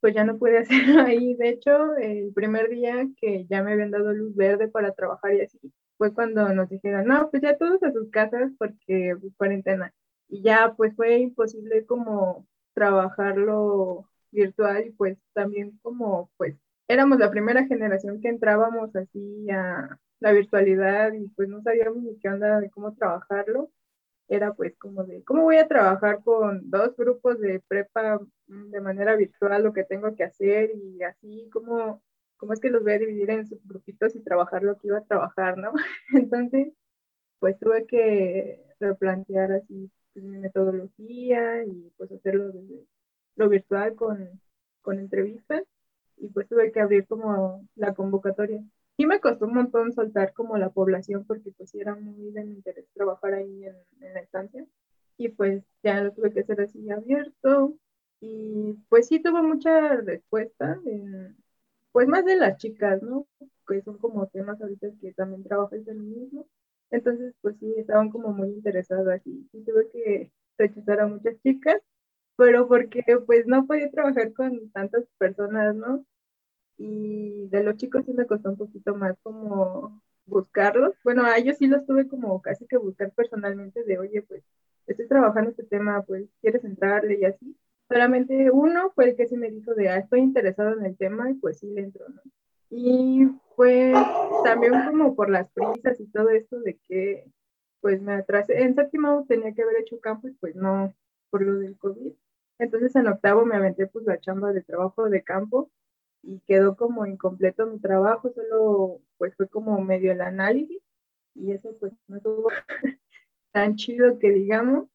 pues 0.01 0.13
ya 0.15 0.23
no 0.23 0.37
puede 0.37 0.59
hacerlo 0.59 1.01
ahí. 1.01 1.35
De 1.35 1.49
hecho, 1.49 1.95
el 1.97 2.33
primer 2.33 2.69
día 2.69 3.07
que 3.19 3.45
ya 3.49 3.63
me 3.63 3.73
habían 3.73 3.91
dado 3.91 4.13
luz 4.13 4.35
verde 4.35 4.67
para 4.67 4.93
trabajar 4.93 5.33
y 5.35 5.41
así, 5.41 5.59
fue 5.97 6.13
cuando 6.13 6.47
nos 6.53 6.69
dijeron, 6.69 7.05
no, 7.07 7.29
pues 7.31 7.41
ya 7.43 7.57
todos 7.57 7.81
a 7.83 7.91
sus 7.91 8.09
casas 8.11 8.51
porque 8.57 9.15
pues, 9.19 9.33
cuarentena. 9.37 9.93
Y 10.29 10.41
ya 10.43 10.73
pues 10.75 10.95
fue 10.95 11.17
imposible 11.19 11.85
como 11.85 12.47
trabajarlo 12.73 14.09
virtual 14.31 14.85
y 14.87 14.91
pues 14.91 15.17
también 15.33 15.79
como 15.81 16.29
pues 16.37 16.55
éramos 16.87 17.17
la 17.19 17.31
primera 17.31 17.65
generación 17.65 18.21
que 18.21 18.29
entrábamos 18.29 18.95
así 18.95 19.49
a 19.49 19.99
la 20.19 20.31
virtualidad 20.31 21.13
y 21.13 21.27
pues 21.29 21.49
no 21.49 21.61
sabíamos 21.61 22.03
ni 22.03 22.17
qué 22.19 22.29
onda 22.29 22.59
de 22.59 22.69
cómo 22.69 22.93
trabajarlo. 22.95 23.71
Era 24.27 24.53
pues 24.53 24.75
como 24.77 25.03
de, 25.05 25.23
¿cómo 25.23 25.43
voy 25.43 25.57
a 25.57 25.67
trabajar 25.67 26.21
con 26.23 26.69
dos 26.69 26.95
grupos 26.97 27.39
de 27.39 27.61
prepa 27.67 28.19
de 28.47 28.81
manera 28.81 29.15
virtual 29.15 29.63
lo 29.63 29.73
que 29.73 29.83
tengo 29.85 30.15
que 30.15 30.23
hacer 30.23 30.71
y 30.75 31.01
así, 31.03 31.49
¿cómo, 31.51 32.01
cómo 32.37 32.53
es 32.53 32.59
que 32.59 32.69
los 32.69 32.83
voy 32.83 32.93
a 32.93 32.99
dividir 32.99 33.29
en 33.29 33.45
subgrupitos 33.47 34.15
y 34.15 34.23
trabajar 34.23 34.63
lo 34.63 34.77
que 34.77 34.87
iba 34.87 34.97
a 34.99 35.05
trabajar, 35.05 35.57
¿no? 35.57 35.73
Entonces, 36.13 36.73
pues 37.39 37.57
tuve 37.59 37.85
que 37.87 38.63
replantear 38.79 39.51
así 39.53 39.91
pues, 40.13 40.25
mi 40.25 40.39
metodología 40.39 41.63
y 41.65 41.91
pues 41.97 42.11
hacerlo 42.11 42.51
desde 42.51 42.85
lo 43.35 43.49
virtual 43.49 43.95
con, 43.95 44.41
con 44.81 44.99
entrevistas 44.99 45.63
y 46.17 46.29
pues 46.29 46.47
tuve 46.47 46.71
que 46.71 46.81
abrir 46.81 47.07
como 47.07 47.67
la 47.75 47.93
convocatoria. 47.93 48.63
Y 48.97 49.05
me 49.05 49.19
costó 49.19 49.45
un 49.45 49.53
montón 49.55 49.93
soltar 49.93 50.33
como 50.33 50.57
la 50.57 50.69
población 50.71 51.25
porque 51.25 51.51
pues 51.51 51.73
era 51.75 51.95
muy 51.95 52.31
de 52.31 52.43
mi 52.43 52.53
interés 52.55 52.85
trabajar 52.93 53.33
ahí 53.35 53.65
en, 53.65 53.75
en 54.01 54.13
la 54.13 54.19
estancia 54.21 54.65
y 55.17 55.29
pues 55.29 55.63
ya 55.83 56.01
lo 56.01 56.13
tuve 56.13 56.31
que 56.33 56.41
hacer 56.41 56.61
así 56.61 56.89
abierto 56.91 57.75
y 58.19 58.73
pues 58.89 59.07
sí 59.07 59.19
tuvo 59.21 59.43
mucha 59.43 59.97
respuesta, 59.97 60.79
pues 61.91 62.07
más 62.07 62.25
de 62.25 62.35
las 62.35 62.57
chicas, 62.57 63.01
¿no? 63.01 63.27
Que 63.67 63.81
son 63.81 63.97
como 63.97 64.27
temas 64.27 64.61
ahorita 64.61 64.87
que 65.01 65.13
también 65.13 65.43
trabajo 65.43 65.75
el 65.75 65.85
feminismo. 65.85 66.47
Entonces, 66.91 67.33
pues 67.41 67.57
sí, 67.59 67.73
estaban 67.77 68.09
como 68.09 68.29
muy 68.31 68.49
interesadas 68.49 69.21
y, 69.25 69.49
y 69.51 69.63
tuve 69.65 69.89
que 69.91 70.31
rechazar 70.57 71.01
a 71.01 71.07
muchas 71.07 71.35
chicas, 71.43 71.81
pero 72.37 72.67
porque 72.67 73.03
pues 73.25 73.47
no 73.47 73.65
podía 73.67 73.91
trabajar 73.91 74.33
con 74.33 74.69
tantas 74.71 75.05
personas, 75.17 75.75
¿no? 75.75 76.05
Y 76.77 77.47
de 77.47 77.63
los 77.63 77.77
chicos 77.77 78.05
sí 78.05 78.13
me 78.13 78.27
costó 78.27 78.49
un 78.49 78.57
poquito 78.57 78.95
más 78.95 79.17
como 79.23 80.01
buscarlos. 80.25 80.93
Bueno, 81.03 81.23
a 81.23 81.37
ellos 81.37 81.57
sí 81.57 81.67
los 81.67 81.85
tuve 81.85 82.07
como 82.07 82.41
casi 82.41 82.65
que 82.67 82.77
buscar 82.77 83.11
personalmente 83.11 83.83
de, 83.83 83.97
oye, 83.97 84.21
pues 84.21 84.43
estoy 84.85 85.07
trabajando 85.07 85.51
este 85.51 85.63
tema, 85.63 86.01
pues 86.03 86.29
quieres 86.41 86.63
entrarle 86.63 87.19
y 87.19 87.25
así 87.25 87.55
solamente 87.89 88.51
uno 88.51 88.91
fue 88.91 89.09
el 89.09 89.15
que 89.15 89.27
sí 89.27 89.37
me 89.37 89.49
dijo 89.49 89.73
de, 89.73 89.89
ah, 89.89 89.97
estoy 89.97 90.19
interesado 90.19 90.73
en 90.77 90.85
el 90.85 90.97
tema 90.97 91.29
y 91.29 91.35
pues 91.35 91.59
sí 91.59 91.67
le 91.67 91.81
entró, 91.81 92.07
¿no? 92.09 92.21
Y 92.69 93.27
pues 93.55 93.95
también 94.43 94.73
como 94.85 95.15
por 95.15 95.29
las 95.29 95.49
prisas 95.51 95.99
y 95.99 96.05
todo 96.07 96.29
esto 96.29 96.59
de 96.59 96.77
que 96.87 97.25
pues 97.79 98.01
me 98.01 98.13
atrasé, 98.13 98.61
en 98.63 98.75
séptimo 98.75 99.25
tenía 99.27 99.53
que 99.53 99.61
haber 99.61 99.77
hecho 99.77 99.99
campo 99.99 100.27
y 100.27 100.33
pues 100.33 100.55
no, 100.55 100.93
por 101.29 101.41
lo 101.41 101.59
del 101.59 101.77
COVID. 101.77 102.11
Entonces 102.59 102.95
en 102.95 103.07
octavo 103.07 103.45
me 103.45 103.55
aventé 103.55 103.87
pues 103.87 104.05
la 104.05 104.19
chamba 104.19 104.51
de 104.51 104.63
trabajo 104.63 105.09
de 105.09 105.23
campo 105.23 105.69
y 106.27 106.41
quedó 106.41 106.75
como 106.75 107.05
incompleto 107.05 107.65
mi 107.67 107.79
trabajo, 107.79 108.29
solo 108.33 109.01
pues 109.17 109.33
fue 109.35 109.47
como 109.47 109.79
medio 109.81 110.11
el 110.11 110.21
análisis 110.21 110.81
y 111.33 111.53
eso 111.53 111.75
pues 111.79 111.93
no 112.07 112.17
estuvo 112.17 112.49
tan 113.53 113.75
chido 113.77 114.19
que 114.19 114.31
digamos 114.31 114.89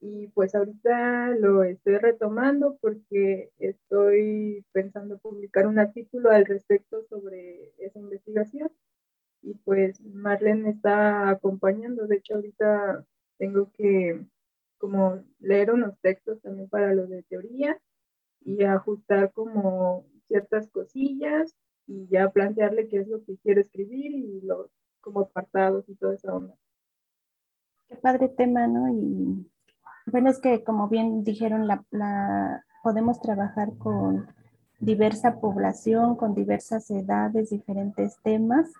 y 0.00 0.28
pues 0.28 0.54
ahorita 0.54 1.28
lo 1.36 1.64
estoy 1.64 1.98
retomando 1.98 2.78
porque 2.80 3.50
estoy 3.58 4.64
pensando 4.72 5.18
publicar 5.18 5.66
un 5.66 5.78
artículo 5.78 6.30
al 6.30 6.46
respecto 6.46 7.04
sobre 7.10 7.74
esa 7.78 7.98
investigación 7.98 8.72
y 9.42 9.54
pues 9.56 10.00
Marlene 10.00 10.70
está 10.70 11.28
acompañando, 11.28 12.06
de 12.06 12.16
hecho 12.16 12.36
ahorita 12.36 13.04
tengo 13.38 13.70
que 13.72 14.24
como 14.78 15.22
leer 15.40 15.72
unos 15.72 15.98
textos 16.00 16.40
también 16.40 16.70
para 16.70 16.94
lo 16.94 17.06
de 17.06 17.22
teoría 17.24 17.78
y 18.40 18.64
ajustar 18.64 19.32
como 19.32 20.06
ciertas 20.30 20.68
cosillas 20.68 21.56
y 21.88 22.06
ya 22.08 22.30
plantearle 22.30 22.88
qué 22.88 22.98
es 22.98 23.08
lo 23.08 23.24
que 23.24 23.36
quiero 23.38 23.60
escribir 23.60 24.12
y 24.12 24.40
los 24.42 24.70
como 25.00 25.20
apartados 25.20 25.88
y 25.88 25.96
toda 25.96 26.14
esa 26.14 26.32
onda. 26.34 26.54
Qué 27.88 27.96
padre 27.96 28.28
tema, 28.28 28.68
¿no? 28.68 28.88
Y 28.88 29.50
bueno, 30.06 30.30
es 30.30 30.38
que 30.38 30.62
como 30.62 30.88
bien 30.88 31.24
dijeron, 31.24 31.66
la, 31.66 32.64
podemos 32.84 33.20
trabajar 33.20 33.76
con 33.78 34.28
diversa 34.78 35.40
población, 35.40 36.14
con 36.14 36.34
diversas 36.34 36.88
edades, 36.90 37.50
diferentes 37.50 38.16
temas. 38.22 38.70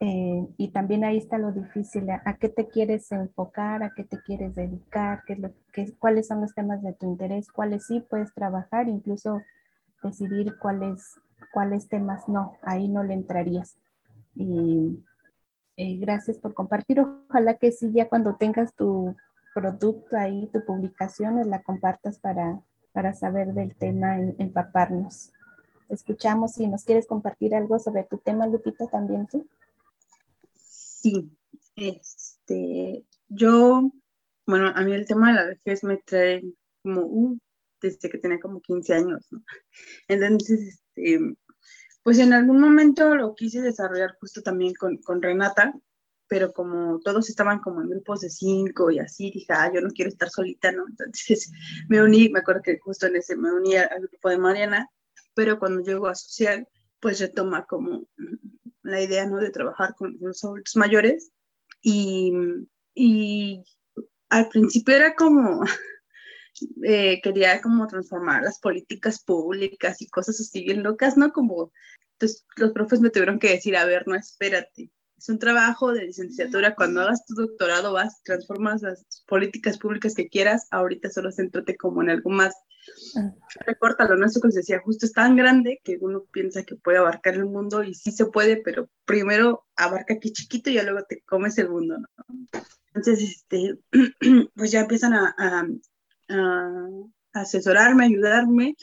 Eh, 0.00 0.46
y 0.56 0.68
también 0.68 1.04
ahí 1.04 1.18
está 1.18 1.38
lo 1.38 1.52
difícil, 1.52 2.08
a, 2.10 2.36
qué 2.40 2.48
te 2.48 2.68
quieres 2.68 3.10
enfocar, 3.10 3.82
a 3.82 3.92
qué 3.94 4.04
te 4.04 4.20
quieres 4.22 4.54
dedicar, 4.54 5.24
qué 5.26 5.34
lo, 5.34 5.50
qué, 5.72 5.92
cuáles 5.98 6.28
son 6.28 6.40
los 6.40 6.54
temas 6.54 6.82
de 6.82 6.92
tu 6.92 7.06
interés, 7.06 7.50
cuáles 7.50 7.86
sí 7.86 8.00
puedes 8.08 8.32
trabajar, 8.32 8.88
incluso 8.88 9.42
decidir 10.02 10.56
cuáles, 10.58 11.20
cuáles 11.52 11.88
temas 11.88 12.28
no, 12.28 12.56
ahí 12.62 12.88
no 12.88 13.02
le 13.04 13.14
entrarías. 13.14 13.76
Y 14.34 15.04
eh, 15.76 15.96
gracias 15.98 16.38
por 16.38 16.54
compartir. 16.54 17.00
Ojalá 17.00 17.54
que 17.54 17.72
sí, 17.72 17.92
ya 17.92 18.08
cuando 18.08 18.36
tengas 18.36 18.74
tu 18.74 19.14
producto 19.54 20.16
ahí, 20.16 20.48
tu 20.52 20.64
publicación, 20.64 21.48
la 21.48 21.62
compartas 21.62 22.18
para, 22.18 22.60
para 22.92 23.14
saber 23.14 23.54
del 23.54 23.74
tema, 23.76 24.18
empaparnos. 24.18 25.32
Escuchamos 25.88 26.52
si 26.52 26.66
nos 26.66 26.84
quieres 26.84 27.06
compartir 27.06 27.54
algo 27.54 27.78
sobre 27.78 28.04
tu 28.04 28.18
tema, 28.18 28.46
Lupita, 28.46 28.86
también 28.88 29.26
tú. 29.26 29.46
Sí, 30.52 31.30
este, 31.76 33.04
yo, 33.28 33.90
bueno, 34.46 34.72
a 34.74 34.82
mí 34.82 34.92
el 34.92 35.06
tema 35.06 35.28
de 35.28 35.34
la 35.34 35.44
vejez 35.46 35.84
me 35.84 35.96
trae 35.98 36.42
como, 36.82 37.02
uh, 37.02 37.38
desde 37.80 38.08
que 38.08 38.18
tenía 38.18 38.40
como 38.40 38.60
15 38.60 38.94
años, 38.94 39.26
¿no? 39.30 39.42
Entonces, 40.08 40.80
este, 40.96 41.36
pues 42.02 42.18
en 42.18 42.32
algún 42.32 42.60
momento 42.60 43.14
lo 43.14 43.34
quise 43.34 43.60
desarrollar 43.60 44.16
justo 44.20 44.42
también 44.42 44.74
con, 44.74 44.96
con 44.98 45.20
Renata, 45.22 45.74
pero 46.28 46.52
como 46.52 47.00
todos 47.00 47.28
estaban 47.28 47.60
como 47.60 47.82
en 47.82 47.88
grupos 47.88 48.20
de 48.20 48.30
cinco 48.30 48.90
y 48.90 48.98
así, 48.98 49.30
dije, 49.30 49.46
ah, 49.50 49.70
yo 49.72 49.80
no 49.80 49.90
quiero 49.90 50.10
estar 50.10 50.28
solita, 50.28 50.70
¿no? 50.72 50.86
Entonces 50.88 51.50
me 51.88 52.02
uní, 52.02 52.28
me 52.28 52.40
acuerdo 52.40 52.62
que 52.62 52.78
justo 52.78 53.06
en 53.06 53.16
ese 53.16 53.36
me 53.36 53.52
uní 53.52 53.76
al 53.76 54.00
grupo 54.08 54.28
de 54.28 54.38
Mariana, 54.38 54.88
pero 55.34 55.58
cuando 55.58 55.82
llego 55.82 56.06
a 56.06 56.14
social, 56.14 56.68
pues 57.00 57.20
retoma 57.20 57.64
como 57.64 58.06
la 58.82 59.02
idea, 59.02 59.26
¿no? 59.26 59.38
De 59.38 59.50
trabajar 59.50 59.94
con 59.94 60.16
los 60.20 60.44
adultos 60.44 60.76
mayores 60.76 61.30
y, 61.80 62.32
y 62.94 63.64
al 64.28 64.48
principio 64.48 64.96
era 64.96 65.14
como, 65.14 65.62
eh, 66.82 67.20
quería 67.22 67.60
como 67.60 67.86
transformar 67.86 68.42
las 68.42 68.58
políticas 68.58 69.22
públicas 69.22 70.00
y 70.02 70.08
cosas 70.08 70.40
así 70.40 70.64
bien 70.64 70.82
locas, 70.82 71.16
¿no? 71.16 71.32
Como, 71.32 71.72
entonces 72.12 72.46
los 72.56 72.72
profes 72.72 73.00
me 73.00 73.10
tuvieron 73.10 73.38
que 73.38 73.50
decir, 73.50 73.76
a 73.76 73.84
ver, 73.84 74.06
no, 74.06 74.14
espérate, 74.14 74.90
es 75.18 75.28
un 75.28 75.38
trabajo 75.38 75.92
de 75.92 76.04
licenciatura. 76.04 76.74
Cuando 76.76 77.02
hagas 77.02 77.26
tu 77.26 77.34
doctorado 77.34 77.92
vas, 77.92 78.22
transformas 78.22 78.82
las 78.82 79.04
políticas 79.26 79.76
públicas 79.76 80.14
que 80.14 80.28
quieras. 80.28 80.68
Ahorita 80.70 81.10
solo 81.10 81.30
céntrate 81.32 81.76
como 81.76 82.02
en 82.02 82.10
algo 82.10 82.30
más. 82.30 82.54
Ah. 83.16 83.32
Recorta 83.66 84.08
lo 84.08 84.16
nuestro 84.16 84.40
que 84.40 84.48
les 84.48 84.54
decía, 84.54 84.80
justo 84.80 85.06
es 85.06 85.12
tan 85.12 85.36
grande 85.36 85.80
que 85.82 85.98
uno 86.00 86.24
piensa 86.30 86.62
que 86.62 86.76
puede 86.76 86.98
abarcar 86.98 87.34
el 87.34 87.46
mundo 87.46 87.82
y 87.82 87.94
sí 87.94 88.12
se 88.12 88.26
puede, 88.26 88.56
pero 88.58 88.88
primero 89.04 89.66
abarca 89.76 90.14
aquí 90.14 90.32
chiquito 90.32 90.70
y 90.70 90.74
ya 90.74 90.84
luego 90.84 91.04
te 91.06 91.20
comes 91.22 91.58
el 91.58 91.68
mundo, 91.68 91.96
Entonces, 92.94 93.22
este, 93.22 93.78
pues 94.54 94.70
ya 94.70 94.80
empiezan 94.80 95.14
a, 95.14 95.34
a 95.36 95.66
asesorarme, 97.32 98.06
ayudarme, 98.06 98.76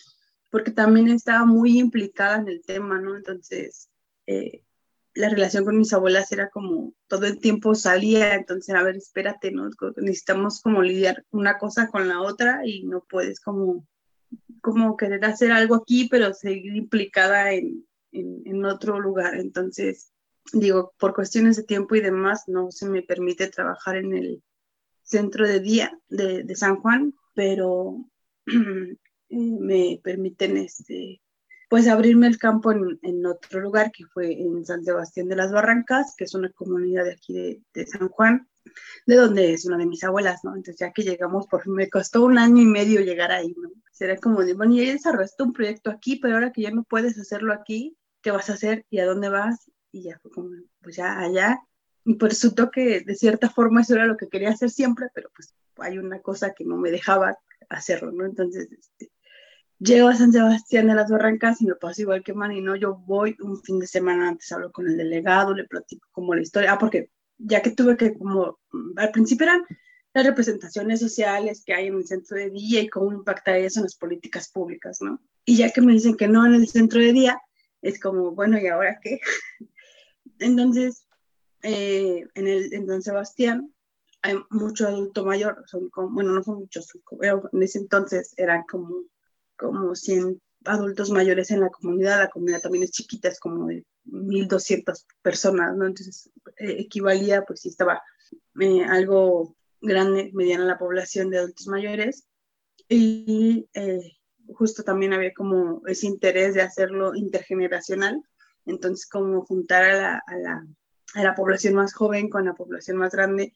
porque 0.52 0.72
también 0.72 1.10
estaba 1.10 1.46
muy 1.46 1.80
implicada 1.80 2.38
en 2.38 2.48
el 2.48 2.62
tema, 2.64 3.00
¿no? 3.00 3.16
Entonces, 3.16 3.90
eh, 4.28 4.64
la 5.16 5.30
relación 5.30 5.64
con 5.64 5.78
mis 5.78 5.94
abuelas 5.94 6.32
era 6.32 6.50
como 6.50 6.94
todo 7.08 7.26
el 7.26 7.40
tiempo 7.40 7.74
salía, 7.74 8.36
entonces, 8.36 8.76
a 8.76 8.84
ver, 8.84 8.98
espérate, 8.98 9.52
¿no? 9.52 9.70
Necesitamos 9.98 10.62
como 10.62 10.82
lidiar 10.82 11.26
una 11.32 11.58
cosa 11.58 11.88
con 11.88 12.08
la 12.08 12.22
otra 12.22 12.62
y 12.66 12.84
no 12.84 13.06
puedes 13.10 13.40
como, 13.40 13.88
como 14.62 14.98
querer 14.98 15.24
hacer 15.24 15.52
algo 15.52 15.76
aquí, 15.76 16.10
pero 16.10 16.34
seguir 16.34 16.76
implicada 16.76 17.54
en, 17.54 17.86
en, 18.12 18.66
otro 18.66 19.00
lugar. 19.00 19.36
Entonces, 19.36 20.12
digo, 20.52 20.94
por 21.00 21.14
cuestiones 21.14 21.56
de 21.56 21.64
tiempo 21.64 21.96
y 21.96 22.02
demás, 22.02 22.44
no 22.48 22.72
se 22.72 22.88
me 22.90 23.02
permite 23.02 23.48
trabajar 23.48 23.96
en 23.96 24.14
el 24.14 24.44
centro 25.04 25.48
de 25.48 25.62
día 25.62 25.98
de, 26.10 26.44
de 26.44 26.56
San 26.56 26.78
Juan, 26.82 27.14
pero 27.36 28.06
me 29.30 30.00
permiten 30.04 30.58
este, 30.58 31.22
pues 31.70 31.88
abrirme 31.88 32.28
el 32.28 32.38
campo 32.38 32.72
en, 32.72 33.26
otro 33.26 33.60
lugar 33.60 33.92
que 33.92 34.06
fue 34.06 34.32
en 34.32 34.66
San 34.66 34.84
Sebastián 34.84 35.28
de 35.28 35.36
las 35.36 35.52
Barrancas, 35.52 36.16
que 36.18 36.24
es 36.24 36.34
una 36.34 36.50
comunidad 36.52 37.06
de 37.06 37.12
aquí 37.14 37.34
de, 37.34 37.62
de, 37.74 37.86
San 37.86 38.10
Juan, 38.10 38.48
de 39.06 39.16
donde 39.16 39.54
es 39.54 39.66
una 39.66 39.78
de 39.78 39.86
mis 39.86 40.04
abuelas, 40.04 40.44
¿no? 40.44 40.56
Entonces 40.56 40.78
ya 40.80 40.92
que 40.92 41.04
llegamos, 41.04 41.48
por 41.48 41.68
me 41.68 41.90
costó 41.90 42.24
un 42.24 42.38
año 42.38 42.62
y 42.62 42.66
medio 42.66 43.02
llegar 43.02 43.32
ahí, 43.32 43.54
¿no? 43.58 43.70
Será 43.92 44.18
como 44.18 44.44
de, 44.44 44.54
bueno, 44.54 44.76
ya 44.76 44.92
desarrollaste 44.94 45.44
un 45.44 45.54
proyecto 45.54 45.90
aquí, 45.92 46.18
pero 46.18 46.36
ahora 46.36 46.52
que 46.52 46.62
ya 46.64 46.72
no 46.72 46.84
puedes 46.84 47.18
hacerlo 47.20 47.54
aquí, 47.54 47.98
¿qué 48.22 48.32
vas 48.32 48.50
a 48.50 48.54
hacer 48.54 48.86
y 48.90 49.00
a 49.00 49.06
dónde 49.06 49.30
vas? 49.30 49.70
Y 49.92 50.04
ya 50.04 50.20
fue 50.20 50.32
como, 50.32 50.50
pues 50.82 50.96
ya 50.96 51.20
allá. 51.20 51.60
Y 52.06 52.18
resultó 52.20 52.72
que 52.72 53.02
de 53.02 53.16
cierta 53.16 53.50
forma 53.50 53.82
eso 53.82 53.96
era 53.96 54.06
lo 54.06 54.16
que 54.16 54.30
quería 54.30 54.50
hacer 54.50 54.70
siempre, 54.70 55.08
pero 55.14 55.30
pues 55.36 55.54
hay 55.78 55.98
una 55.98 56.22
cosa 56.22 56.54
que 56.54 56.64
no 56.64 56.78
me 56.78 56.92
dejaba 56.92 57.38
hacerlo, 57.70 58.12
¿no? 58.12 58.26
Entonces, 58.26 58.70
este, 58.72 59.12
llego 59.80 60.08
a 60.08 60.16
San 60.16 60.32
Sebastián 60.32 60.88
de 60.88 60.96
las 60.96 61.10
Barrancas 61.10 61.62
y 61.62 61.66
me 61.66 61.76
pasa 61.76 62.02
igual 62.02 62.24
que 62.24 62.34
Mani, 62.34 62.62
¿no? 62.62 62.76
Yo 62.76 62.96
voy 62.96 63.36
un 63.42 63.62
fin 63.62 63.80
de 63.80 63.88
semana 63.88 64.30
antes, 64.30 64.52
hablo 64.52 64.72
con 64.72 64.88
el 64.88 64.98
delegado, 64.98 65.54
le 65.54 65.66
platico 65.66 66.08
como 66.12 66.36
la 66.36 66.42
historia, 66.42 66.74
ah, 66.74 66.78
porque 66.78 67.10
ya 67.38 67.62
que 67.62 67.72
tuve 67.72 67.98
que 67.98 68.14
como, 68.14 68.60
al 68.96 69.12
principio 69.12 69.48
eran 69.48 69.64
las 70.14 70.26
representaciones 70.26 71.00
sociales 71.02 71.64
que 71.66 71.74
hay 71.74 71.88
en 71.88 71.96
el 71.96 72.08
centro 72.08 72.38
de 72.38 72.50
día 72.50 72.82
y 72.82 72.88
cómo 72.88 73.12
impacta 73.12 73.58
eso 73.58 73.80
en 73.80 73.86
las 73.86 73.96
políticas 73.96 74.50
públicas, 74.50 75.00
¿no? 75.02 75.20
Y 75.44 75.58
ya 75.58 75.72
que 75.72 75.82
me 75.82 75.92
dicen 75.92 76.16
que 76.16 76.28
no 76.28 76.46
en 76.46 76.54
el 76.54 76.68
centro 76.68 77.02
de 77.02 77.12
día, 77.12 77.42
es 77.82 78.00
como, 78.00 78.32
bueno, 78.32 78.58
¿y 78.58 78.68
ahora 78.68 79.00
qué? 79.02 79.20
Entonces, 80.40 81.05
eh, 81.66 82.28
en, 82.36 82.48
el, 82.48 82.74
en 82.74 82.88
San 82.88 83.02
Sebastián 83.02 83.74
hay 84.22 84.36
mucho 84.50 84.88
adulto 84.88 85.26
mayor, 85.26 85.64
son 85.68 85.90
como, 85.90 86.10
bueno, 86.10 86.32
no 86.32 86.44
son 86.44 86.60
muchos, 86.60 86.92
en 87.22 87.64
ese 87.64 87.80
entonces 87.80 88.34
eran 88.38 88.64
como, 88.64 89.04
como 89.56 89.96
100 89.96 90.42
adultos 90.66 91.12
mayores 91.12 91.52
en 91.52 91.62
la 91.62 91.70
comunidad, 91.70 92.20
la 92.20 92.30
comunidad 92.30 92.62
también 92.62 92.84
es 92.84 92.92
chiquita, 92.92 93.30
es 93.30 93.40
como 93.40 93.68
de 93.68 93.86
1.200 94.06 95.06
personas, 95.22 95.76
¿no? 95.76 95.86
Entonces 95.86 96.30
eh, 96.58 96.76
equivalía, 96.80 97.44
pues 97.44 97.62
sí 97.62 97.70
estaba 97.70 98.02
eh, 98.60 98.84
algo 98.84 99.56
grande, 99.82 100.32
mediana 100.34 100.66
la 100.66 100.80
población 100.80 101.30
de 101.30 101.40
adultos 101.40 101.68
mayores 101.68 102.26
y 102.88 103.68
eh, 103.74 104.18
justo 104.54 104.84
también 104.84 105.14
había 105.14 105.34
como 105.34 105.82
ese 105.88 106.08
interés 106.08 106.54
de 106.54 106.62
hacerlo 106.62 107.16
intergeneracional, 107.16 108.22
entonces 108.66 109.08
como 109.08 109.46
juntar 109.46 109.84
a 109.84 109.94
la, 109.94 110.24
a 110.26 110.38
la, 110.38 110.68
a 111.16 111.24
la 111.24 111.36
población 111.36 111.74
más 111.74 111.94
joven 111.94 112.30
con 112.30 112.46
la 112.46 112.54
población 112.54 112.98
más 112.98 113.14
grande 113.14 113.54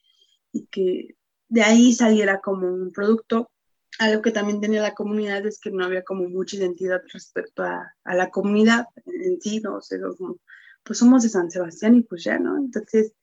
y 0.52 0.66
que 0.68 1.16
de 1.48 1.62
ahí 1.62 1.94
saliera 1.94 2.40
como 2.42 2.68
un 2.68 2.92
producto. 2.92 3.52
Algo 4.00 4.22
que 4.22 4.32
también 4.32 4.62
tenía 4.62 4.82
la 4.82 4.96
comunidad 4.96 5.46
es 5.46 5.60
que 5.60 5.72
no 5.72 5.86
había 5.86 6.04
como 6.04 6.30
mucha 6.30 6.56
identidad 6.56 7.02
respecto 7.12 7.64
a, 7.64 7.94
a 8.04 8.16
la 8.16 8.30
comunidad 8.30 8.86
en 9.06 9.42
sí, 9.42 9.60
¿no? 9.60 9.78
O 9.78 9.82
sea, 9.82 10.00
como, 10.18 10.38
pues 10.84 11.00
somos 11.00 11.24
de 11.24 11.30
San 11.30 11.52
Sebastián 11.52 11.96
y 11.96 12.04
pues 12.04 12.24
ya, 12.24 12.40
¿no? 12.40 12.58
Entonces, 12.58 13.14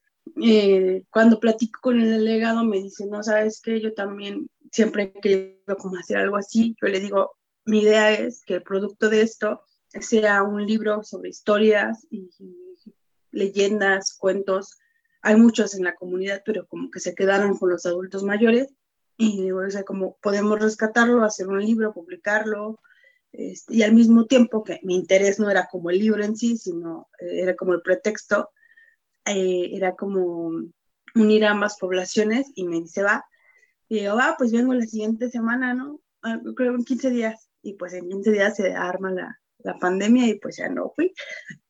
eh, 0.42 1.04
cuando 1.10 1.40
platico 1.40 1.80
con 1.80 2.00
el 2.00 2.10
delegado 2.10 2.64
me 2.64 2.82
dice, 2.82 3.06
no, 3.06 3.22
sabes 3.22 3.60
que 3.62 3.80
yo 3.80 3.94
también 3.94 4.50
siempre 4.70 5.04
he 5.14 5.20
querido 5.20 5.76
como 5.78 5.96
hacer 5.96 6.18
algo 6.18 6.36
así, 6.36 6.76
yo 6.80 6.88
le 6.88 7.00
digo, 7.00 7.32
mi 7.64 7.82
idea 7.82 8.12
es 8.12 8.42
que 8.44 8.54
el 8.54 8.62
producto 8.62 9.08
de 9.08 9.22
esto 9.22 9.62
sea 10.00 10.42
un 10.42 10.66
libro 10.66 11.02
sobre 11.02 11.30
historias 11.30 12.06
y, 12.10 12.28
leyendas, 13.36 14.16
cuentos. 14.18 14.78
Hay 15.22 15.36
muchos 15.36 15.74
en 15.74 15.84
la 15.84 15.94
comunidad, 15.94 16.42
pero 16.44 16.66
como 16.66 16.90
que 16.90 17.00
se 17.00 17.14
quedaron 17.14 17.56
con 17.56 17.70
los 17.70 17.86
adultos 17.86 18.22
mayores. 18.22 18.68
Y 19.16 19.42
digo, 19.42 19.60
o 19.60 19.70
sea, 19.70 19.84
como 19.84 20.16
podemos 20.22 20.60
rescatarlo, 20.60 21.24
hacer 21.24 21.48
un 21.48 21.60
libro, 21.60 21.92
publicarlo. 21.92 22.80
Este, 23.32 23.74
y 23.76 23.82
al 23.82 23.92
mismo 23.92 24.26
tiempo 24.26 24.64
que 24.64 24.80
mi 24.82 24.96
interés 24.96 25.38
no 25.38 25.50
era 25.50 25.68
como 25.70 25.90
el 25.90 25.98
libro 25.98 26.24
en 26.24 26.36
sí, 26.36 26.56
sino 26.56 27.08
eh, 27.20 27.42
era 27.42 27.54
como 27.54 27.74
el 27.74 27.82
pretexto, 27.82 28.50
eh, 29.26 29.70
era 29.72 29.94
como 29.94 30.50
unir 31.14 31.44
ambas 31.44 31.76
poblaciones 31.78 32.50
y 32.54 32.64
me 32.64 32.80
dice, 32.80 33.02
va. 33.02 33.24
Y 33.88 34.00
digo, 34.00 34.16
va, 34.16 34.34
pues 34.38 34.52
vengo 34.52 34.74
la 34.74 34.86
siguiente 34.86 35.30
semana, 35.30 35.74
¿no? 35.74 36.00
Ah, 36.22 36.40
creo 36.56 36.74
en 36.74 36.84
15 36.84 37.10
días. 37.10 37.50
Y 37.62 37.74
pues 37.74 37.92
en 37.94 38.08
15 38.08 38.32
días 38.32 38.56
se 38.56 38.74
arma 38.74 39.10
la, 39.10 39.40
la 39.58 39.78
pandemia 39.78 40.26
y 40.28 40.38
pues 40.38 40.56
ya 40.56 40.68
no 40.68 40.92
fui. 40.94 41.12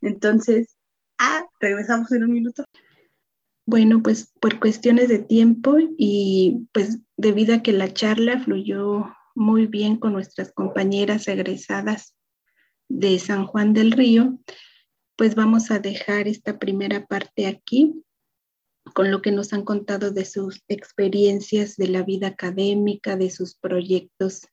Entonces, 0.00 0.77
ah, 1.18 1.46
regresamos 1.60 2.10
en 2.12 2.24
un 2.24 2.32
minuto. 2.32 2.64
Bueno, 3.66 4.02
pues 4.02 4.32
por 4.40 4.58
cuestiones 4.60 5.08
de 5.08 5.18
tiempo 5.18 5.76
y 5.98 6.68
pues 6.72 6.98
debido 7.16 7.54
a 7.54 7.62
que 7.62 7.72
la 7.72 7.92
charla 7.92 8.40
fluyó 8.40 9.04
muy 9.34 9.66
bien 9.66 9.98
con 9.98 10.14
nuestras 10.14 10.52
compañeras 10.52 11.28
egresadas 11.28 12.14
de 12.88 13.18
San 13.18 13.46
Juan 13.46 13.74
del 13.74 13.92
Río, 13.92 14.38
pues 15.16 15.34
vamos 15.34 15.70
a 15.70 15.80
dejar 15.80 16.28
esta 16.28 16.58
primera 16.58 17.06
parte 17.06 17.46
aquí 17.46 18.02
con 18.94 19.10
lo 19.10 19.20
que 19.20 19.32
nos 19.32 19.52
han 19.52 19.64
contado 19.64 20.10
de 20.10 20.24
sus 20.24 20.62
experiencias 20.68 21.76
de 21.76 21.88
la 21.88 22.02
vida 22.02 22.28
académica, 22.28 23.16
de 23.16 23.30
sus 23.30 23.54
proyectos 23.54 24.48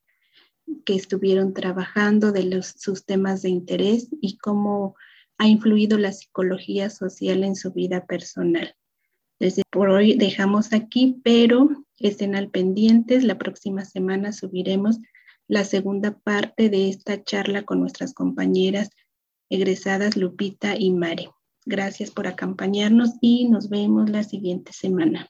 que 0.86 0.96
estuvieron 0.96 1.54
trabajando, 1.54 2.32
de 2.32 2.44
los, 2.44 2.68
sus 2.78 3.06
temas 3.06 3.42
de 3.44 3.50
interés 3.50 4.10
y 4.22 4.38
cómo 4.38 4.96
ha 5.38 5.48
influido 5.48 5.98
la 5.98 6.12
psicología 6.12 6.90
social 6.90 7.44
en 7.44 7.56
su 7.56 7.72
vida 7.72 8.06
personal. 8.06 8.76
Desde 9.40 9.64
por 9.70 9.90
hoy 9.90 10.16
dejamos 10.18 10.72
aquí, 10.74 11.20
pero 11.24 11.70
estén 12.00 12.36
al 12.36 12.50
pendientes. 12.50 13.24
La 13.24 13.38
próxima 13.38 13.84
semana 13.84 14.32
subiremos 14.32 15.00
la 15.48 15.64
segunda 15.64 16.18
parte 16.20 16.70
de 16.70 16.90
esta 16.90 17.24
charla 17.24 17.64
con 17.64 17.80
nuestras 17.80 18.14
compañeras 18.14 18.90
egresadas 19.50 20.18
Lupita 20.18 20.76
y 20.78 20.92
Mari. 20.92 21.30
Gracias 21.66 22.12
por 22.12 22.28
acompañarnos 22.28 23.12
y 23.22 23.50
nos 23.50 23.70
vemos 23.70 24.10
la 24.10 24.24
siguiente 24.24 24.72
semana. 24.72 25.30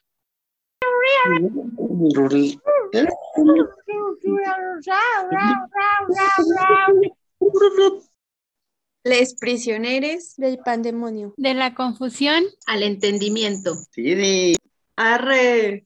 Les 9.08 9.36
prisioneres 9.36 10.34
del 10.36 10.58
pandemonio. 10.58 11.32
De 11.36 11.54
la 11.54 11.74
confusión 11.74 12.42
Al 12.66 12.82
entendimiento. 12.82 13.76
Arre. 14.96 15.85